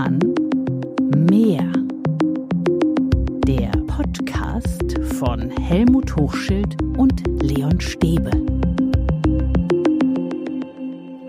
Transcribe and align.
Roman 0.00 0.18
Mehr. 1.28 1.70
Der 3.46 3.70
Podcast 3.86 4.98
von 5.18 5.50
Helmut 5.50 6.16
Hochschild 6.16 6.80
und 6.96 7.22
Leon 7.42 7.78
Stäbe. 7.80 8.30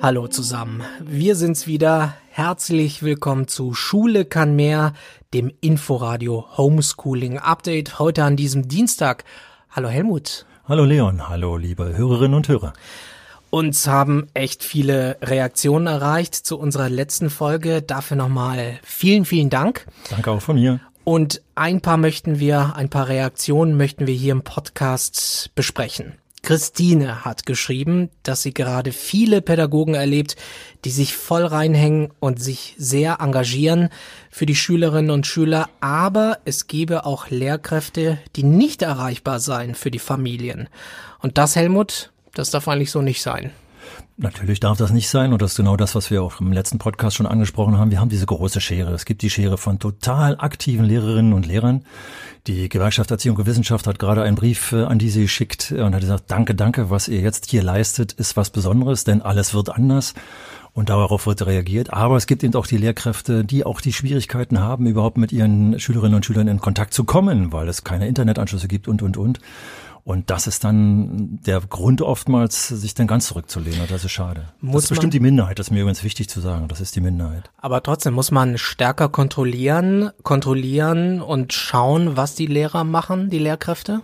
Hallo 0.02 0.28
zusammen, 0.28 0.84
wir 1.02 1.36
sind's 1.36 1.68
wieder. 1.68 2.16
Herzlich 2.30 3.04
willkommen 3.04 3.50
zu 3.50 3.74
Schule 3.74 4.24
kann 4.24 4.56
mehr, 4.56 4.94
dem 5.34 5.52
Inforadio 5.60 6.46
Homeschooling 6.56 7.40
Update 7.40 8.00
heute 8.00 8.24
an 8.24 8.38
diesem 8.38 8.70
Dienstag. 8.70 9.26
Hallo 9.70 9.90
Helmut. 9.90 10.46
Hallo 10.66 10.86
Leon, 10.86 11.28
hallo 11.28 11.58
liebe 11.58 11.98
Hörerinnen 11.98 12.36
und 12.36 12.48
Hörer. 12.48 12.72
Uns 13.52 13.86
haben 13.86 14.28
echt 14.34 14.64
viele 14.64 15.18
Reaktionen 15.22 15.86
erreicht 15.86 16.36
zu 16.36 16.58
unserer 16.58 16.90
letzten 16.90 17.30
Folge. 17.30 17.82
Dafür 17.82 18.16
nochmal 18.16 18.80
vielen, 18.82 19.26
vielen 19.26 19.50
Dank. 19.50 19.88
Danke 20.10 20.32
auch 20.32 20.42
von 20.42 20.56
mir. 20.56 20.80
Und 21.04 21.42
ein 21.54 21.82
paar 21.82 21.98
möchten 21.98 22.40
wir, 22.40 22.78
ein 22.78 22.90
paar 22.90 23.10
Reaktionen 23.10 23.76
möchten 23.76 24.08
wir 24.08 24.14
hier 24.14 24.32
im 24.32 24.44
Podcast 24.44 25.52
besprechen. 25.54 26.14
Christine 26.44 27.26
hat 27.26 27.46
geschrieben, 27.46 28.10
dass 28.24 28.42
sie 28.42 28.54
gerade 28.54 28.94
viele 28.94 29.42
Pädagogen 29.42 29.96
erlebt, 29.96 30.38
die 30.86 30.90
sich 30.90 31.14
voll 31.16 31.46
reinhängen 31.46 32.10
und 32.22 32.42
sich 32.42 32.74
sehr 32.78 33.18
engagieren 33.20 33.90
für 34.30 34.46
die 34.46 34.56
Schülerinnen 34.56 35.12
und 35.12 35.28
Schüler, 35.28 35.70
aber 35.82 36.40
es 36.46 36.68
gebe 36.68 37.06
auch 37.06 37.30
Lehrkräfte, 37.30 38.18
die 38.38 38.44
nicht 38.44 38.82
erreichbar 38.82 39.42
seien 39.42 39.76
für 39.76 39.92
die 39.92 40.00
Familien. 40.00 40.70
Und 41.20 41.38
das, 41.38 41.58
Helmut, 41.58 42.12
das 42.34 42.50
darf 42.50 42.68
eigentlich 42.68 42.92
so 42.92 43.02
nicht 43.02 43.22
sein. 43.22 43.52
Natürlich 44.18 44.60
darf 44.60 44.78
das 44.78 44.92
nicht 44.92 45.10
sein 45.10 45.34
und 45.34 45.42
das 45.42 45.52
ist 45.52 45.58
genau 45.58 45.76
das, 45.78 45.96
was 45.96 46.12
wir 46.12 46.22
auch 46.22 46.40
im 46.40 46.52
letzten 46.52 46.78
Podcast 46.78 47.16
schon 47.16 47.26
angesprochen 47.26 47.78
haben. 47.78 47.90
Wir 47.90 48.00
haben 48.00 48.10
diese 48.10 48.26
große 48.26 48.62
Schere. 48.62 48.94
Es 48.94 49.06
gibt 49.06 49.24
die 49.24 49.30
Schere 49.30 49.58
von 49.58 49.80
total 49.80 50.38
aktiven 50.38 50.86
Lehrerinnen 50.86 51.34
und 51.34 51.48
Lehrern. 51.48 51.86
Die 52.48 52.70
Gewerkschaft 52.70 53.10
Erziehung 53.10 53.38
und 53.38 53.46
Wissenschaft 53.46 53.88
hat 53.88 54.00
gerade 54.00 54.22
einen 54.24 54.36
Brief 54.36 54.74
äh, 54.74 54.84
an 54.84 55.00
die 55.00 55.10
sie 55.10 55.24
geschickt 55.24 55.72
und 55.72 55.96
hat 55.96 56.02
gesagt, 56.02 56.26
danke, 56.28 56.54
danke, 56.54 56.90
was 56.90 57.08
ihr 57.08 57.22
jetzt 57.22 57.50
hier 57.50 57.64
leistet, 57.64 58.14
ist 58.14 58.38
was 58.38 58.50
Besonderes, 58.50 59.04
denn 59.04 59.22
alles 59.22 59.54
wird 59.54 59.70
anders. 59.70 60.14
Und 60.74 60.90
darauf 60.90 61.26
wird 61.26 61.46
reagiert. 61.46 61.92
Aber 61.92 62.16
es 62.16 62.28
gibt 62.28 62.44
eben 62.44 62.56
auch 62.56 62.66
die 62.66 62.78
Lehrkräfte, 62.78 63.44
die 63.44 63.66
auch 63.66 63.82
die 63.82 63.92
Schwierigkeiten 63.92 64.60
haben, 64.60 64.86
überhaupt 64.86 65.18
mit 65.18 65.34
ihren 65.34 65.78
Schülerinnen 65.80 66.16
und 66.16 66.26
Schülern 66.26 66.48
in 66.48 66.62
Kontakt 66.62 66.94
zu 66.94 67.04
kommen, 67.04 67.52
weil 67.52 67.68
es 67.68 67.84
keine 67.84 68.08
Internetanschlüsse 68.08 68.70
gibt 68.70 68.88
und, 68.88 69.02
und, 69.02 69.18
und. 69.18 69.40
Und 70.04 70.30
das 70.30 70.48
ist 70.48 70.64
dann 70.64 71.40
der 71.46 71.62
Grund 71.62 72.02
oftmals, 72.02 72.68
sich 72.68 72.96
dann 72.96 73.08
ganz 73.08 73.28
zurückzulehnen. 73.28 73.88
Das 73.90 74.04
ist 74.04 74.12
schade. 74.12 74.46
Muss 74.60 74.74
das 74.74 74.84
ist 74.86 74.90
bestimmt 74.90 75.14
die 75.14 75.20
Minderheit. 75.20 75.60
Das 75.60 75.68
ist 75.68 75.72
mir 75.72 75.82
übrigens 75.82 76.04
wichtig 76.04 76.28
zu 76.28 76.40
sagen. 76.40 76.68
Das 76.68 76.82
ist 76.82 76.96
die 76.96 77.02
Minderheit. 77.02 77.52
Aber 77.58 77.84
trotzdem 77.84 78.14
muss 78.14 78.32
man 78.32 78.58
stärker 78.58 79.10
kontrollieren, 79.10 80.10
kontrollieren 80.24 81.22
und 81.22 81.54
schauen, 81.54 82.18
was 82.18 82.36
die 82.36 82.48
Lehrer 82.48 82.84
machen, 82.84 83.30
die 83.30 83.40
Lehrkräfte? 83.40 84.02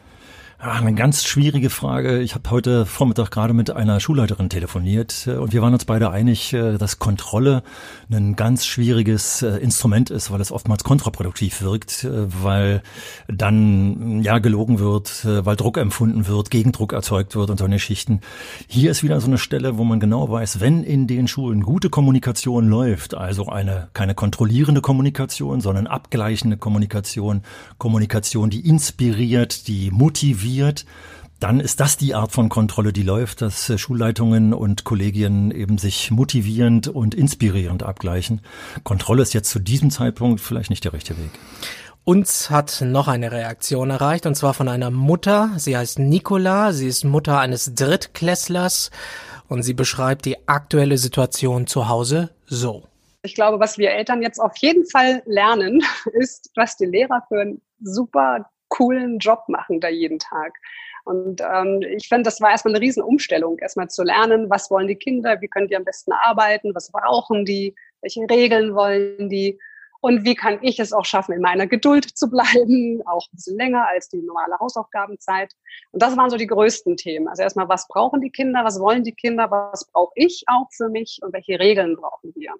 Ja, 0.60 0.72
eine 0.72 0.96
ganz 0.96 1.24
schwierige 1.24 1.70
Frage. 1.70 2.20
Ich 2.20 2.34
habe 2.34 2.50
heute 2.50 2.88
Vormittag 2.88 3.30
gerade 3.30 3.54
mit 3.54 3.70
einer 3.70 4.00
Schulleiterin 4.00 4.50
telefoniert 4.50 5.28
äh, 5.28 5.36
und 5.36 5.54
wir 5.54 5.62
waren 5.62 5.74
uns 5.74 5.86
beide 5.86 6.10
einig, 6.10 6.52
äh, 6.52 6.80
dass 6.80 6.98
Kontrolle 6.98 7.62
ein 8.10 8.36
ganz 8.36 8.66
schwieriges 8.66 9.44
äh, 9.44 9.58
Instrument 9.58 10.10
ist, 10.10 10.32
weil 10.32 10.42
es 10.42 10.52
oftmals 10.52 10.84
kontraproduktiv 10.84 11.62
wirkt, 11.62 12.08
weil 12.10 12.82
dann 13.28 14.24
ja 14.24 14.40
gelogen 14.40 14.80
wird, 14.80 15.26
weil 15.26 15.56
Druck 15.56 15.78
empfunden 15.78 16.26
wird, 16.28 16.50
Gegendruck 16.50 16.92
erzeugt 16.92 17.36
wird 17.36 17.52
und 17.52 17.60
so 17.60 17.66
eine 17.66 17.78
Schichten. 17.78 18.22
Hier 18.68 18.90
ist 18.90 19.04
wieder 19.04 19.22
so 19.22 19.28
eine 19.28 19.38
Stelle, 19.38 19.78
wo 19.78 19.84
man 19.84 20.00
genau 20.00 20.30
weiß, 20.30 20.60
wenn 20.60 20.84
in 20.84 21.06
den 21.06 21.28
Schulen 21.28 21.62
gute 21.62 21.92
Kommunikation 21.92 22.68
läuft, 22.68 23.14
also 23.14 23.48
eine 23.48 23.90
keine 23.94 24.16
kontrollierende 24.16 24.82
Kommunikation, 24.82 25.62
sondern 25.62 25.86
abgleichende 25.86 26.58
Kommunikation, 26.58 27.44
Kommunikation, 27.78 28.50
die 28.50 28.68
inspiriert, 28.68 29.68
die 29.68 29.92
motiviert, 29.92 30.47
motiviert, 30.48 30.86
dann 31.40 31.60
ist 31.60 31.80
das 31.80 31.98
die 31.98 32.16
Art 32.16 32.32
von 32.32 32.50
Kontrolle, 32.50 32.92
die 32.92 33.04
läuft, 33.04 33.42
dass 33.42 33.70
äh, 33.70 33.78
Schulleitungen 33.78 34.54
und 34.54 34.86
Kollegien 34.86 35.52
eben 35.52 35.78
sich 35.78 36.10
motivierend 36.10 36.88
und 36.88 37.14
inspirierend 37.14 37.84
abgleichen. 37.84 38.42
Kontrolle 38.84 39.22
ist 39.22 39.34
jetzt 39.34 39.52
zu 39.52 39.60
diesem 39.60 39.92
Zeitpunkt 39.92 40.42
vielleicht 40.42 40.72
nicht 40.72 40.84
der 40.84 40.94
richtige 40.94 41.20
Weg. 41.20 41.32
Uns 42.06 42.50
hat 42.50 42.82
noch 42.82 43.08
eine 43.08 43.32
Reaktion 43.32 43.90
erreicht, 43.90 44.26
und 44.26 44.36
zwar 44.36 44.54
von 44.54 44.70
einer 44.70 44.90
Mutter. 44.90 45.52
Sie 45.58 45.78
heißt 45.78 46.00
Nicola, 46.00 46.72
sie 46.72 46.88
ist 46.88 47.04
Mutter 47.04 47.40
eines 47.40 47.76
Drittklässlers 47.76 48.90
und 49.48 49.62
sie 49.62 49.74
beschreibt 49.74 50.26
die 50.26 50.48
aktuelle 50.48 50.98
Situation 50.98 51.68
zu 51.68 51.88
Hause 51.88 52.32
so. 52.46 52.84
Ich 53.22 53.36
glaube, 53.36 53.60
was 53.60 53.78
wir 53.78 53.92
Eltern 53.92 54.22
jetzt 54.22 54.40
auf 54.40 54.58
jeden 54.58 54.88
Fall 54.90 55.22
lernen, 55.26 55.84
ist, 56.14 56.50
was 56.56 56.78
die 56.78 56.86
Lehrer 56.86 57.22
für 57.28 57.42
ein 57.42 57.62
super 57.80 58.50
coolen 58.70 59.20
Job 59.20 59.44
machen 59.48 59.80
da 59.80 59.90
jeden 59.90 60.20
Tag. 60.20 60.58
Und 61.04 61.42
ähm, 61.42 61.82
ich 61.96 62.10
finde, 62.10 62.24
das 62.24 62.42
war 62.42 62.52
erstmal 62.52 62.76
eine 62.76 62.84
Riesenumstellung, 62.84 63.60
erstmal 63.60 63.90
zu 63.90 64.04
lernen, 64.04 64.50
was 64.50 64.70
wollen 64.70 64.88
die 64.88 64.96
Kinder, 64.96 65.40
wie 65.40 65.48
können 65.48 65.70
die 65.70 65.76
am 65.78 65.86
besten 65.86 66.12
arbeiten, 66.12 66.76
was 66.76 66.92
brauchen 66.92 67.46
die, 67.46 67.76
welche 68.02 68.30
Regeln 68.30 68.76
wollen 68.76 69.30
die 69.30 69.58
und 70.02 70.24
wie 70.24 70.36
kann 70.36 70.60
ich 70.62 70.80
es 70.80 70.94
auch 70.94 71.06
schaffen, 71.06 71.34
in 71.34 71.42
meiner 71.42 71.68
Geduld 71.68 72.06
zu 72.06 72.30
bleiben, 72.30 73.02
auch 73.06 73.26
ein 73.28 73.36
bisschen 73.36 73.58
länger 73.58 73.88
als 73.88 74.10
die 74.10 74.22
normale 74.22 74.58
Hausaufgabenzeit. 74.60 75.54
Und 75.92 76.02
das 76.02 76.16
waren 76.18 76.30
so 76.30 76.38
die 76.38 76.48
größten 76.48 76.98
Themen. 76.98 77.28
Also 77.28 77.44
erstmal, 77.44 77.70
was 77.70 77.88
brauchen 77.88 78.22
die 78.22 78.30
Kinder, 78.30 78.64
was 78.64 78.80
wollen 78.80 79.04
die 79.04 79.14
Kinder, 79.14 79.50
was 79.52 79.86
brauche 79.92 80.12
ich 80.16 80.44
auch 80.48 80.68
für 80.72 80.90
mich 80.90 81.20
und 81.22 81.34
welche 81.34 81.60
Regeln 81.60 81.96
brauchen 81.96 82.34
wir. 82.36 82.54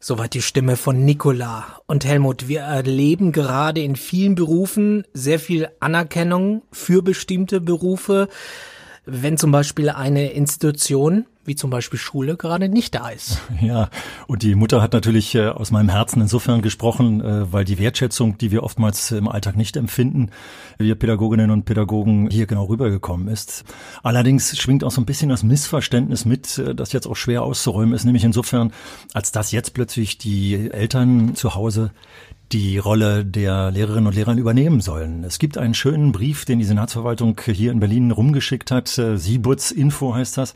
Soweit 0.00 0.34
die 0.34 0.42
Stimme 0.42 0.76
von 0.76 1.04
Nicola. 1.04 1.80
Und 1.86 2.04
Helmut, 2.04 2.48
wir 2.48 2.60
erleben 2.60 3.32
gerade 3.32 3.80
in 3.82 3.96
vielen 3.96 4.34
Berufen 4.34 5.04
sehr 5.12 5.38
viel 5.38 5.68
Anerkennung 5.80 6.62
für 6.72 7.02
bestimmte 7.02 7.60
Berufe, 7.60 8.28
wenn 9.04 9.36
zum 9.38 9.52
Beispiel 9.52 9.90
eine 9.90 10.32
Institution 10.32 11.26
wie 11.48 11.56
zum 11.56 11.70
Beispiel 11.70 11.98
Schule 11.98 12.36
gerade 12.36 12.68
nicht 12.68 12.94
da 12.94 13.08
ist. 13.08 13.40
Ja, 13.60 13.90
und 14.28 14.42
die 14.42 14.54
Mutter 14.54 14.80
hat 14.80 14.92
natürlich 14.92 15.34
äh, 15.34 15.48
aus 15.48 15.72
meinem 15.72 15.88
Herzen 15.88 16.22
insofern 16.22 16.62
gesprochen, 16.62 17.20
äh, 17.20 17.52
weil 17.52 17.64
die 17.64 17.78
Wertschätzung, 17.78 18.38
die 18.38 18.52
wir 18.52 18.62
oftmals 18.62 19.10
im 19.10 19.26
Alltag 19.26 19.56
nicht 19.56 19.76
empfinden, 19.76 20.30
wir 20.78 20.94
Pädagoginnen 20.94 21.50
und 21.50 21.64
Pädagogen 21.64 22.30
hier 22.30 22.46
genau 22.46 22.64
rübergekommen 22.64 23.26
ist. 23.26 23.64
Allerdings 24.02 24.56
schwingt 24.56 24.84
auch 24.84 24.92
so 24.92 25.00
ein 25.00 25.06
bisschen 25.06 25.28
das 25.28 25.42
Missverständnis 25.42 26.24
mit, 26.24 26.56
äh, 26.58 26.74
das 26.74 26.92
jetzt 26.92 27.06
auch 27.06 27.16
schwer 27.16 27.42
auszuräumen 27.42 27.94
ist, 27.94 28.04
nämlich 28.04 28.24
insofern, 28.24 28.72
als 29.12 29.32
dass 29.32 29.50
jetzt 29.50 29.74
plötzlich 29.74 30.18
die 30.18 30.70
Eltern 30.70 31.34
zu 31.34 31.54
Hause 31.54 31.90
die 32.52 32.78
Rolle 32.78 33.24
der 33.24 33.70
Lehrerinnen 33.70 34.06
und 34.06 34.14
Lehrer 34.14 34.34
übernehmen 34.34 34.80
sollen. 34.80 35.24
Es 35.24 35.38
gibt 35.38 35.58
einen 35.58 35.74
schönen 35.74 36.12
Brief, 36.12 36.44
den 36.44 36.58
die 36.58 36.64
Senatsverwaltung 36.64 37.38
hier 37.44 37.72
in 37.72 37.80
Berlin 37.80 38.10
rumgeschickt 38.10 38.70
hat. 38.70 38.88
Siebutz 38.88 39.70
Info 39.70 40.14
heißt 40.14 40.38
das. 40.38 40.54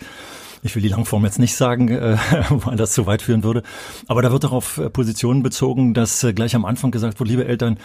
Ich 0.64 0.76
will 0.76 0.82
die 0.82 0.88
Langform 0.88 1.24
jetzt 1.24 1.40
nicht 1.40 1.56
sagen, 1.56 1.88
äh, 1.88 2.16
weil 2.50 2.76
das 2.76 2.92
zu 2.92 3.06
weit 3.06 3.20
führen 3.22 3.42
würde. 3.42 3.64
Aber 4.06 4.22
da 4.22 4.30
wird 4.30 4.44
darauf 4.44 4.78
äh, 4.78 4.88
Positionen 4.90 5.42
bezogen, 5.42 5.92
dass 5.92 6.22
äh, 6.22 6.32
gleich 6.32 6.54
am 6.54 6.64
Anfang 6.64 6.92
gesagt 6.92 7.18
wird, 7.18 7.28
liebe 7.28 7.44
Eltern, 7.44 7.78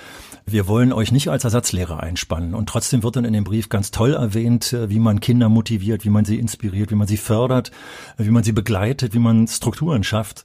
wir 0.46 0.68
wollen 0.68 0.94
euch 0.94 1.12
nicht 1.12 1.30
als 1.30 1.44
Ersatzlehrer 1.44 2.02
einspannen. 2.02 2.54
Und 2.54 2.70
trotzdem 2.70 3.02
wird 3.02 3.16
dann 3.16 3.26
in 3.26 3.34
dem 3.34 3.46
Brief 3.46 3.70
ganz 3.70 3.90
toll 3.90 4.14
erwähnt, 4.14 4.74
äh, 4.74 4.92
wie 4.92 5.00
man 5.00 5.20
Kinder 5.22 5.50
motiviert, 5.50 6.06
wie 6.06 6.12
man 6.12 6.24
sie 6.24 6.38
inspiriert, 6.38 6.92
wie 6.92 6.96
man 6.96 7.08
sie 7.08 7.18
fördert, 7.18 7.72
wie 8.18 8.30
man 8.30 8.44
sie 8.44 8.52
begleitet, 8.52 9.16
wie 9.16 9.20
man 9.20 9.48
Strukturen 9.48 10.04
schafft. 10.04 10.44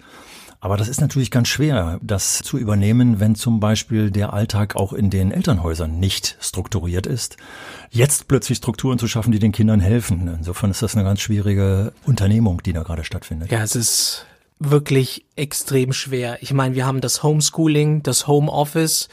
Aber 0.62 0.76
das 0.76 0.86
ist 0.86 1.00
natürlich 1.00 1.32
ganz 1.32 1.48
schwer, 1.48 1.98
das 2.02 2.38
zu 2.38 2.56
übernehmen, 2.56 3.18
wenn 3.18 3.34
zum 3.34 3.58
Beispiel 3.58 4.12
der 4.12 4.32
Alltag 4.32 4.76
auch 4.76 4.92
in 4.92 5.10
den 5.10 5.32
Elternhäusern 5.32 5.98
nicht 5.98 6.36
strukturiert 6.40 7.04
ist. 7.04 7.36
Jetzt 7.90 8.28
plötzlich 8.28 8.58
Strukturen 8.58 8.96
zu 8.96 9.08
schaffen, 9.08 9.32
die 9.32 9.40
den 9.40 9.50
Kindern 9.50 9.80
helfen. 9.80 10.32
Insofern 10.38 10.70
ist 10.70 10.80
das 10.80 10.94
eine 10.94 11.02
ganz 11.02 11.20
schwierige 11.20 11.92
Unternehmung, 12.04 12.62
die 12.62 12.72
da 12.72 12.84
gerade 12.84 13.02
stattfindet. 13.02 13.50
Ja, 13.50 13.60
es 13.60 13.74
ist 13.74 14.24
wirklich 14.60 15.24
extrem 15.34 15.92
schwer. 15.92 16.38
Ich 16.42 16.52
meine, 16.52 16.76
wir 16.76 16.86
haben 16.86 17.00
das 17.00 17.24
Homeschooling, 17.24 18.04
das 18.04 18.28
Homeoffice 18.28 19.08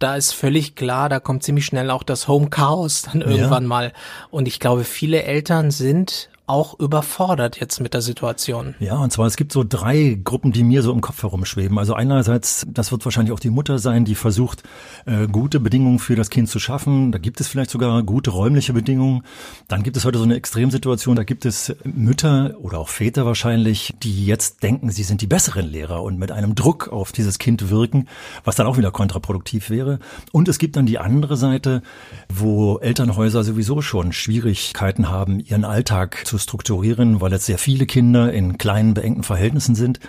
da 0.00 0.16
ist 0.16 0.32
völlig 0.32 0.74
klar, 0.74 1.08
da 1.08 1.18
kommt 1.18 1.44
ziemlich 1.44 1.64
schnell 1.64 1.90
auch 1.90 2.02
das 2.02 2.28
Home 2.28 2.50
Chaos 2.50 3.02
dann 3.02 3.22
irgendwann 3.22 3.62
ja. 3.62 3.68
mal. 3.68 3.92
Und 4.30 4.48
ich 4.48 4.60
glaube, 4.60 4.84
viele 4.84 5.22
Eltern 5.22 5.70
sind 5.70 6.28
auch 6.46 6.78
überfordert 6.78 7.58
jetzt 7.58 7.80
mit 7.80 7.94
der 7.94 8.02
Situation. 8.02 8.74
Ja, 8.78 8.96
und 8.96 9.10
zwar 9.10 9.26
es 9.26 9.36
gibt 9.36 9.52
so 9.52 9.64
drei 9.66 10.18
Gruppen, 10.22 10.52
die 10.52 10.62
mir 10.62 10.82
so 10.82 10.92
im 10.92 11.00
Kopf 11.00 11.22
herumschweben. 11.22 11.78
Also 11.78 11.94
einerseits, 11.94 12.66
das 12.68 12.92
wird 12.92 13.04
wahrscheinlich 13.06 13.32
auch 13.32 13.40
die 13.40 13.50
Mutter 13.50 13.78
sein, 13.78 14.04
die 14.04 14.14
versucht, 14.14 14.62
äh, 15.06 15.26
gute 15.26 15.58
Bedingungen 15.58 15.98
für 15.98 16.16
das 16.16 16.28
Kind 16.28 16.50
zu 16.50 16.58
schaffen. 16.58 17.12
Da 17.12 17.18
gibt 17.18 17.40
es 17.40 17.48
vielleicht 17.48 17.70
sogar 17.70 18.02
gute 18.02 18.30
räumliche 18.30 18.74
Bedingungen. 18.74 19.22
Dann 19.68 19.82
gibt 19.82 19.96
es 19.96 20.04
heute 20.04 20.18
so 20.18 20.24
eine 20.24 20.34
Extremsituation, 20.34 21.16
da 21.16 21.24
gibt 21.24 21.46
es 21.46 21.74
Mütter 21.84 22.56
oder 22.60 22.78
auch 22.78 22.88
Väter 22.88 23.24
wahrscheinlich, 23.24 23.94
die 24.02 24.26
jetzt 24.26 24.62
denken, 24.62 24.90
sie 24.90 25.02
sind 25.02 25.22
die 25.22 25.26
besseren 25.26 25.66
Lehrer 25.66 26.02
und 26.02 26.18
mit 26.18 26.30
einem 26.30 26.54
Druck 26.54 26.88
auf 26.88 27.12
dieses 27.12 27.38
Kind 27.38 27.70
wirken, 27.70 28.06
was 28.44 28.56
dann 28.56 28.66
auch 28.66 28.76
wieder 28.76 28.90
kontraproduktiv 28.90 29.70
wäre. 29.70 29.98
Und 30.30 30.48
es 30.48 30.58
gibt 30.58 30.76
dann 30.76 30.84
die 30.84 30.98
andere 30.98 31.38
Seite, 31.38 31.82
wo 32.28 32.78
Elternhäuser 32.78 33.44
sowieso 33.44 33.80
schon 33.80 34.12
Schwierigkeiten 34.12 35.08
haben, 35.08 35.40
ihren 35.40 35.64
Alltag 35.64 36.26
zu 36.26 36.33
zu 36.34 36.38
strukturieren, 36.38 37.20
weil 37.20 37.30
jetzt 37.30 37.46
sehr 37.46 37.58
viele 37.58 37.86
Kinder 37.86 38.32
in 38.32 38.58
kleinen, 38.58 38.92
beengten 38.92 39.22
Verhältnissen 39.22 39.76
sind. 39.76 40.00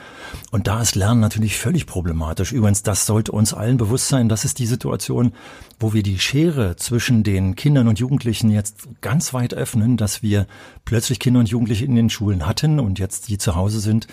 Und 0.49 0.65
da 0.65 0.81
ist 0.81 0.95
Lernen 0.95 1.21
natürlich 1.21 1.55
völlig 1.57 1.85
problematisch. 1.85 2.51
Übrigens, 2.51 2.81
das 2.81 3.05
sollte 3.05 3.31
uns 3.31 3.53
allen 3.53 3.77
bewusst 3.77 4.07
sein. 4.07 4.27
Das 4.27 4.43
ist 4.43 4.57
die 4.57 4.65
Situation, 4.65 5.33
wo 5.79 5.93
wir 5.93 6.01
die 6.01 6.17
Schere 6.17 6.77
zwischen 6.77 7.23
den 7.23 7.55
Kindern 7.55 7.87
und 7.87 7.99
Jugendlichen 7.99 8.49
jetzt 8.49 8.87
ganz 9.01 9.33
weit 9.35 9.53
öffnen, 9.53 9.97
dass 9.97 10.23
wir 10.23 10.47
plötzlich 10.83 11.19
Kinder 11.19 11.41
und 11.41 11.49
Jugendliche 11.49 11.85
in 11.85 11.95
den 11.95 12.09
Schulen 12.09 12.47
hatten 12.47 12.79
und 12.79 12.97
jetzt 12.97 13.29
die 13.29 13.37
zu 13.37 13.55
Hause 13.55 13.79
sind, 13.79 14.07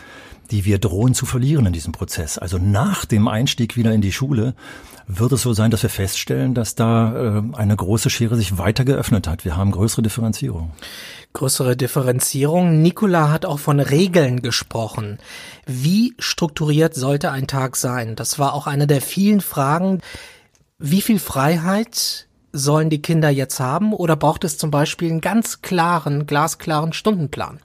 die 0.51 0.67
wir 0.67 0.79
drohen 0.79 1.15
zu 1.15 1.25
verlieren 1.25 1.65
in 1.65 1.73
diesem 1.73 1.93
Prozess. 1.93 2.37
Also 2.37 2.59
nach 2.59 3.07
dem 3.07 3.27
Einstieg 3.27 3.77
wieder 3.77 3.95
in 3.95 4.03
die 4.03 4.13
Schule 4.13 4.55
wird 5.07 5.33
es 5.33 5.43
so 5.43 5.53
sein, 5.53 5.71
dass 5.71 5.83
wir 5.83 5.91
feststellen, 5.91 6.55
dass 6.55 6.75
da 6.75 7.39
äh, 7.39 7.43
eine 7.53 7.77
große 7.77 8.11
Schere 8.11 8.37
sich 8.37 8.59
weiter 8.59 8.85
geöffnet 8.85 9.27
hat. 9.27 9.45
Wir 9.45 9.57
haben 9.57 9.71
größere 9.71 10.03
Differenzierung. 10.03 10.73
Größere 11.33 11.77
Differenzierung. 11.77 12.83
Nikola 12.83 13.31
hat 13.31 13.45
auch 13.45 13.59
von 13.59 13.81
Regeln 13.81 14.43
gesprochen. 14.43 15.19
Wie 15.67 16.15
strukturiert 16.19 16.95
sollte 16.95 17.31
ein 17.31 17.47
Tag 17.47 17.77
sein? 17.77 18.17
Das 18.17 18.39
war 18.39 18.55
auch 18.55 18.67
eine 18.67 18.87
der 18.87 19.01
vielen 19.01 19.41
Fragen. 19.41 20.01
Wie 20.79 21.01
viel 21.01 21.19
Freiheit 21.19 22.27
sollen 22.53 22.91
die 22.91 23.03
Kinder 23.03 23.31
jetzt 23.31 23.61
haben 23.61 23.93
oder 23.93 24.17
braucht 24.17 24.45
es 24.45 24.59
zum 24.59 24.71
Beispiel 24.71 25.11
einen 25.11 25.21
ganz 25.21 25.63
klaren, 25.63 26.27
glasklaren 26.27 26.93
Stundenplan? 26.93 27.61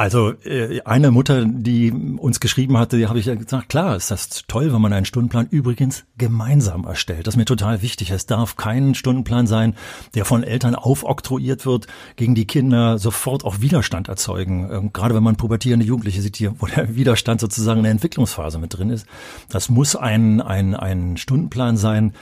Also 0.00 0.32
äh, 0.46 0.80
eine 0.86 1.10
Mutter, 1.10 1.44
die 1.44 1.92
uns 1.92 2.40
geschrieben 2.40 2.78
hatte, 2.78 2.96
die 2.96 3.08
habe 3.08 3.18
ich 3.18 3.26
gesagt, 3.26 3.68
klar, 3.68 3.96
ist 3.96 4.10
das 4.10 4.44
toll, 4.48 4.72
wenn 4.72 4.80
man 4.80 4.94
einen 4.94 5.04
Stundenplan 5.04 5.46
übrigens 5.50 6.04
gemeinsam 6.16 6.84
erstellt. 6.86 7.26
Das 7.26 7.34
ist 7.34 7.36
mir 7.36 7.44
total 7.44 7.82
wichtig. 7.82 8.10
Es 8.10 8.24
darf 8.24 8.56
kein 8.56 8.94
Stundenplan 8.94 9.46
sein, 9.46 9.74
der 10.14 10.24
von 10.24 10.42
Eltern 10.42 10.74
aufoktroyiert 10.74 11.66
wird, 11.66 11.86
gegen 12.16 12.34
die 12.34 12.46
Kinder 12.46 12.96
sofort 12.96 13.44
auch 13.44 13.60
Widerstand 13.60 14.08
erzeugen. 14.08 14.70
Ähm, 14.72 14.92
gerade 14.94 15.14
wenn 15.14 15.22
man 15.22 15.36
pubertierende 15.36 15.84
Jugendliche 15.84 16.22
sieht 16.22 16.36
hier, 16.36 16.54
wo 16.58 16.64
der 16.64 16.94
Widerstand 16.96 17.42
sozusagen 17.42 17.80
in 17.80 17.84
der 17.84 17.92
Entwicklungsphase 17.92 18.56
mit 18.56 18.78
drin 18.78 18.88
ist. 18.88 19.06
Das 19.50 19.68
muss 19.68 19.96
ein, 19.96 20.40
ein, 20.40 20.74
ein 20.74 21.18
Stundenplan 21.18 21.76
sein, 21.76 22.14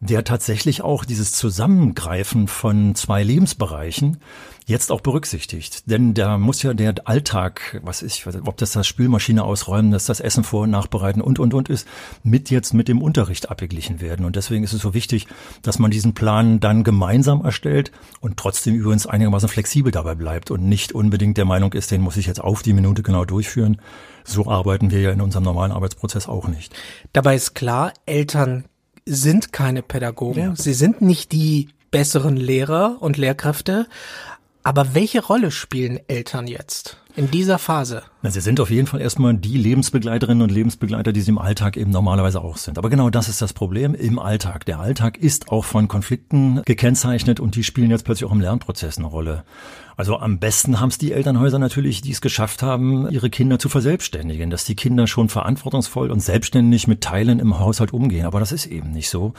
der 0.00 0.24
tatsächlich 0.24 0.80
auch 0.80 1.04
dieses 1.04 1.32
Zusammengreifen 1.32 2.48
von 2.48 2.94
zwei 2.94 3.22
Lebensbereichen 3.22 4.18
jetzt 4.66 4.90
auch 4.90 5.00
berücksichtigt. 5.00 5.88
Denn 5.88 6.12
da 6.12 6.38
muss 6.38 6.62
ja 6.62 6.74
der 6.74 6.94
Alltag, 7.04 7.80
was 7.84 8.02
ist, 8.02 8.26
ob 8.26 8.56
das 8.56 8.72
das 8.72 8.86
Spülmaschine 8.86 9.44
ausräumen, 9.44 9.92
dass 9.92 10.06
das 10.06 10.18
Essen 10.18 10.42
vor- 10.42 10.62
und 10.62 10.70
nachbereiten 10.70 11.22
und, 11.22 11.38
und, 11.38 11.54
und 11.54 11.68
ist, 11.68 11.86
mit 12.24 12.50
jetzt 12.50 12.74
mit 12.74 12.88
dem 12.88 13.00
Unterricht 13.00 13.48
abgeglichen 13.48 14.00
werden. 14.00 14.26
Und 14.26 14.34
deswegen 14.34 14.64
ist 14.64 14.72
es 14.72 14.82
so 14.82 14.92
wichtig, 14.92 15.28
dass 15.62 15.78
man 15.78 15.92
diesen 15.92 16.14
Plan 16.14 16.58
dann 16.58 16.82
gemeinsam 16.82 17.44
erstellt 17.44 17.92
und 18.20 18.36
trotzdem 18.36 18.74
übrigens 18.74 19.06
einigermaßen 19.06 19.48
flexibel 19.48 19.92
dabei 19.92 20.16
bleibt 20.16 20.50
und 20.50 20.64
nicht 20.64 20.92
unbedingt 20.92 21.36
der 21.36 21.44
Meinung 21.44 21.72
ist, 21.72 21.92
den 21.92 22.00
muss 22.00 22.16
ich 22.16 22.26
jetzt 22.26 22.40
auf 22.40 22.62
die 22.62 22.72
Minute 22.72 23.04
genau 23.04 23.24
durchführen. 23.24 23.80
So 24.24 24.50
arbeiten 24.50 24.90
wir 24.90 25.00
ja 25.00 25.12
in 25.12 25.20
unserem 25.20 25.44
normalen 25.44 25.70
Arbeitsprozess 25.70 26.26
auch 26.28 26.48
nicht. 26.48 26.74
Dabei 27.12 27.36
ist 27.36 27.54
klar, 27.54 27.92
Eltern 28.04 28.64
sind 29.04 29.52
keine 29.52 29.82
Pädagogen. 29.82 30.42
Ja. 30.42 30.56
Sie 30.56 30.74
sind 30.74 31.02
nicht 31.02 31.30
die 31.30 31.68
besseren 31.92 32.36
Lehrer 32.36 32.96
und 33.00 33.16
Lehrkräfte. 33.16 33.86
Aber 34.66 34.96
welche 34.96 35.24
Rolle 35.24 35.52
spielen 35.52 36.00
Eltern 36.08 36.48
jetzt 36.48 36.96
in 37.14 37.30
dieser 37.30 37.56
Phase? 37.56 38.02
Na, 38.22 38.32
sie 38.32 38.40
sind 38.40 38.58
auf 38.58 38.68
jeden 38.68 38.88
Fall 38.88 39.00
erstmal 39.00 39.32
die 39.34 39.56
Lebensbegleiterinnen 39.56 40.42
und 40.42 40.50
Lebensbegleiter, 40.50 41.12
die 41.12 41.20
sie 41.20 41.30
im 41.30 41.38
Alltag 41.38 41.76
eben 41.76 41.92
normalerweise 41.92 42.40
auch 42.40 42.56
sind. 42.56 42.76
Aber 42.76 42.90
genau 42.90 43.08
das 43.08 43.28
ist 43.28 43.40
das 43.40 43.52
Problem 43.52 43.94
im 43.94 44.18
Alltag. 44.18 44.66
Der 44.66 44.80
Alltag 44.80 45.18
ist 45.18 45.52
auch 45.52 45.64
von 45.64 45.86
Konflikten 45.86 46.62
gekennzeichnet 46.64 47.38
und 47.38 47.54
die 47.54 47.62
spielen 47.62 47.92
jetzt 47.92 48.04
plötzlich 48.04 48.28
auch 48.28 48.34
im 48.34 48.40
Lernprozess 48.40 48.98
eine 48.98 49.06
Rolle. 49.06 49.44
Also 49.96 50.18
am 50.18 50.40
besten 50.40 50.80
haben 50.80 50.88
es 50.88 50.98
die 50.98 51.12
Elternhäuser 51.12 51.60
natürlich, 51.60 52.00
die 52.00 52.10
es 52.10 52.20
geschafft 52.20 52.64
haben, 52.64 53.08
ihre 53.12 53.30
Kinder 53.30 53.60
zu 53.60 53.68
verselbstständigen, 53.68 54.50
dass 54.50 54.64
die 54.64 54.74
Kinder 54.74 55.06
schon 55.06 55.28
verantwortungsvoll 55.28 56.10
und 56.10 56.18
selbstständig 56.18 56.88
mit 56.88 57.02
Teilen 57.02 57.38
im 57.38 57.60
Haushalt 57.60 57.92
umgehen. 57.92 58.26
Aber 58.26 58.40
das 58.40 58.50
ist 58.50 58.66
eben 58.66 58.90
nicht 58.90 59.10
so. 59.10 59.32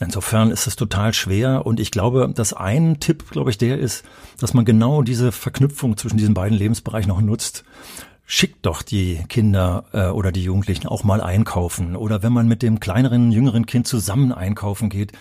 Insofern 0.00 0.50
ist 0.50 0.66
es 0.66 0.76
total 0.76 1.14
schwer 1.14 1.66
und 1.66 1.78
ich 1.78 1.90
glaube, 1.90 2.30
dass 2.34 2.52
ein 2.52 2.98
Tipp, 2.98 3.30
glaube 3.30 3.50
ich, 3.50 3.58
der 3.58 3.78
ist, 3.78 4.04
dass 4.38 4.52
man 4.52 4.64
genau 4.64 5.02
diese 5.02 5.30
Verknüpfung 5.30 5.96
zwischen 5.96 6.16
diesen 6.16 6.34
beiden 6.34 6.58
Lebensbereichen 6.58 7.08
noch 7.08 7.20
nutzt 7.20 7.64
schickt 8.26 8.64
doch 8.64 8.82
die 8.82 9.22
Kinder 9.28 9.84
äh, 9.92 10.06
oder 10.06 10.32
die 10.32 10.44
Jugendlichen 10.44 10.86
auch 10.88 11.04
mal 11.04 11.20
einkaufen. 11.20 11.94
Oder 11.94 12.22
wenn 12.22 12.32
man 12.32 12.48
mit 12.48 12.62
dem 12.62 12.80
kleineren, 12.80 13.30
jüngeren 13.30 13.66
Kind 13.66 13.86
zusammen 13.86 14.32
einkaufen 14.32 14.88
geht, 14.88 15.12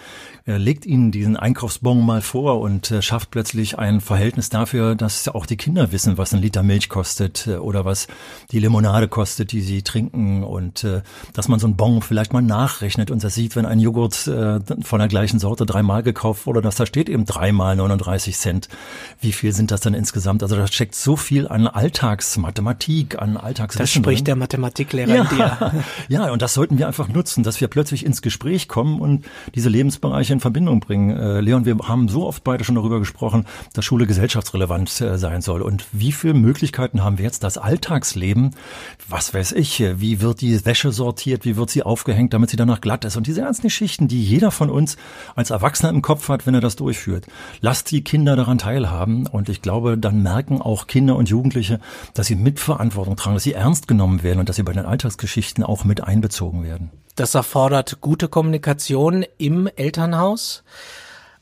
äh, 0.45 0.55
legt 0.55 0.85
ihnen 0.85 1.11
diesen 1.11 1.35
Einkaufsbon 1.35 2.05
mal 2.05 2.21
vor 2.21 2.61
und 2.61 2.91
äh, 2.91 3.01
schafft 3.01 3.29
plötzlich 3.31 3.77
ein 3.77 3.99
Verhältnis 3.99 4.49
dafür, 4.49 4.95
dass 4.95 5.27
auch 5.27 5.45
die 5.45 5.57
Kinder 5.57 5.91
wissen, 5.91 6.17
was 6.17 6.33
ein 6.33 6.41
Liter 6.41 6.63
Milch 6.63 6.87
kostet 6.87 7.45
äh, 7.45 7.57
oder 7.57 7.83
was 7.83 8.07
die 8.51 8.59
Limonade 8.59 9.09
kostet, 9.09 9.51
die 9.51 9.61
sie 9.61 9.81
trinken. 9.81 10.43
Und 10.43 10.85
äh, 10.85 11.01
dass 11.33 11.49
man 11.49 11.59
so 11.59 11.67
einen 11.67 11.75
Bon 11.75 12.01
vielleicht 12.01 12.31
mal 12.31 12.41
nachrechnet 12.41 13.11
und 13.11 13.21
das 13.21 13.35
sieht, 13.35 13.57
wenn 13.57 13.65
ein 13.65 13.79
Joghurt 13.79 14.27
äh, 14.27 14.61
von 14.81 14.99
der 14.99 15.09
gleichen 15.09 15.39
Sorte 15.39 15.65
dreimal 15.65 16.03
gekauft 16.03 16.45
wurde, 16.45 16.61
dass 16.61 16.75
da 16.75 16.85
steht 16.85 17.09
eben 17.09 17.25
dreimal 17.25 17.75
39 17.75 18.37
Cent. 18.37 18.69
Wie 19.19 19.33
viel 19.33 19.51
sind 19.51 19.71
das 19.71 19.81
dann 19.81 19.93
insgesamt? 19.93 20.41
Also 20.41 20.55
da 20.55 20.67
steckt 20.67 20.95
so 20.95 21.17
viel 21.17 21.49
an 21.49 21.67
Alltagsmathematik 21.67 22.92
Krieg 22.93 23.19
an 23.19 23.37
Alltagswissen. 23.37 23.83
Das 23.83 23.89
spricht 23.91 24.27
der 24.27 24.35
Mathematiklehrer 24.35 25.15
ja. 25.15 25.23
in 25.23 25.29
dir. 25.29 25.83
Ja, 26.09 26.31
und 26.31 26.41
das 26.41 26.53
sollten 26.53 26.77
wir 26.77 26.87
einfach 26.87 27.07
nutzen, 27.07 27.43
dass 27.43 27.59
wir 27.61 27.67
plötzlich 27.67 28.05
ins 28.05 28.21
Gespräch 28.21 28.67
kommen 28.67 28.99
und 28.99 29.25
diese 29.55 29.69
Lebensbereiche 29.69 30.33
in 30.33 30.39
Verbindung 30.39 30.79
bringen. 30.79 31.15
Äh, 31.15 31.41
Leon, 31.41 31.65
wir 31.65 31.77
haben 31.87 32.07
so 32.07 32.27
oft 32.27 32.43
beide 32.43 32.63
schon 32.63 32.75
darüber 32.75 32.99
gesprochen, 32.99 33.45
dass 33.73 33.85
Schule 33.85 34.05
gesellschaftsrelevant 34.05 35.01
äh, 35.01 35.17
sein 35.17 35.41
soll. 35.41 35.61
Und 35.61 35.85
wie 35.91 36.11
viele 36.11 36.33
Möglichkeiten 36.33 37.03
haben 37.03 37.17
wir 37.17 37.25
jetzt, 37.25 37.43
das 37.43 37.57
Alltagsleben, 37.57 38.51
was 39.07 39.33
weiß 39.33 39.53
ich, 39.53 39.79
äh, 39.79 39.99
wie 39.99 40.21
wird 40.21 40.41
die 40.41 40.63
Wäsche 40.65 40.91
sortiert, 40.91 41.45
wie 41.45 41.57
wird 41.57 41.69
sie 41.69 41.83
aufgehängt, 41.83 42.33
damit 42.33 42.49
sie 42.49 42.57
danach 42.57 42.81
glatt 42.81 43.05
ist 43.05 43.17
und 43.17 43.25
diese 43.25 43.41
ganzen 43.41 43.63
Geschichten, 43.63 44.07
die 44.07 44.23
jeder 44.23 44.51
von 44.51 44.69
uns 44.69 44.97
als 45.35 45.49
Erwachsener 45.49 45.89
im 45.89 46.01
Kopf 46.01 46.29
hat, 46.29 46.45
wenn 46.45 46.53
er 46.53 46.61
das 46.61 46.75
durchführt. 46.75 47.27
Lasst 47.61 47.91
die 47.91 48.03
Kinder 48.03 48.35
daran 48.35 48.57
teilhaben 48.57 49.25
und 49.27 49.49
ich 49.49 49.61
glaube, 49.61 49.97
dann 49.97 50.21
merken 50.21 50.61
auch 50.61 50.87
Kinder 50.87 51.15
und 51.15 51.29
Jugendliche, 51.29 51.79
dass 52.13 52.27
sie 52.27 52.35
mitverantwortlich 52.35 52.82
Verantwortung 52.83 53.15
tragen, 53.15 53.35
dass 53.35 53.43
sie 53.43 53.53
ernst 53.53 53.87
genommen 53.87 54.23
werden 54.23 54.39
und 54.39 54.49
dass 54.49 54.57
sie 54.57 54.63
bei 54.63 54.73
den 54.73 54.85
Alltagsgeschichten 54.85 55.63
auch 55.63 55.85
mit 55.85 56.03
einbezogen 56.03 56.63
werden. 56.63 56.91
Das 57.15 57.35
erfordert 57.35 58.01
gute 58.01 58.27
Kommunikation 58.27 59.25
im 59.37 59.67
Elternhaus. 59.67 60.63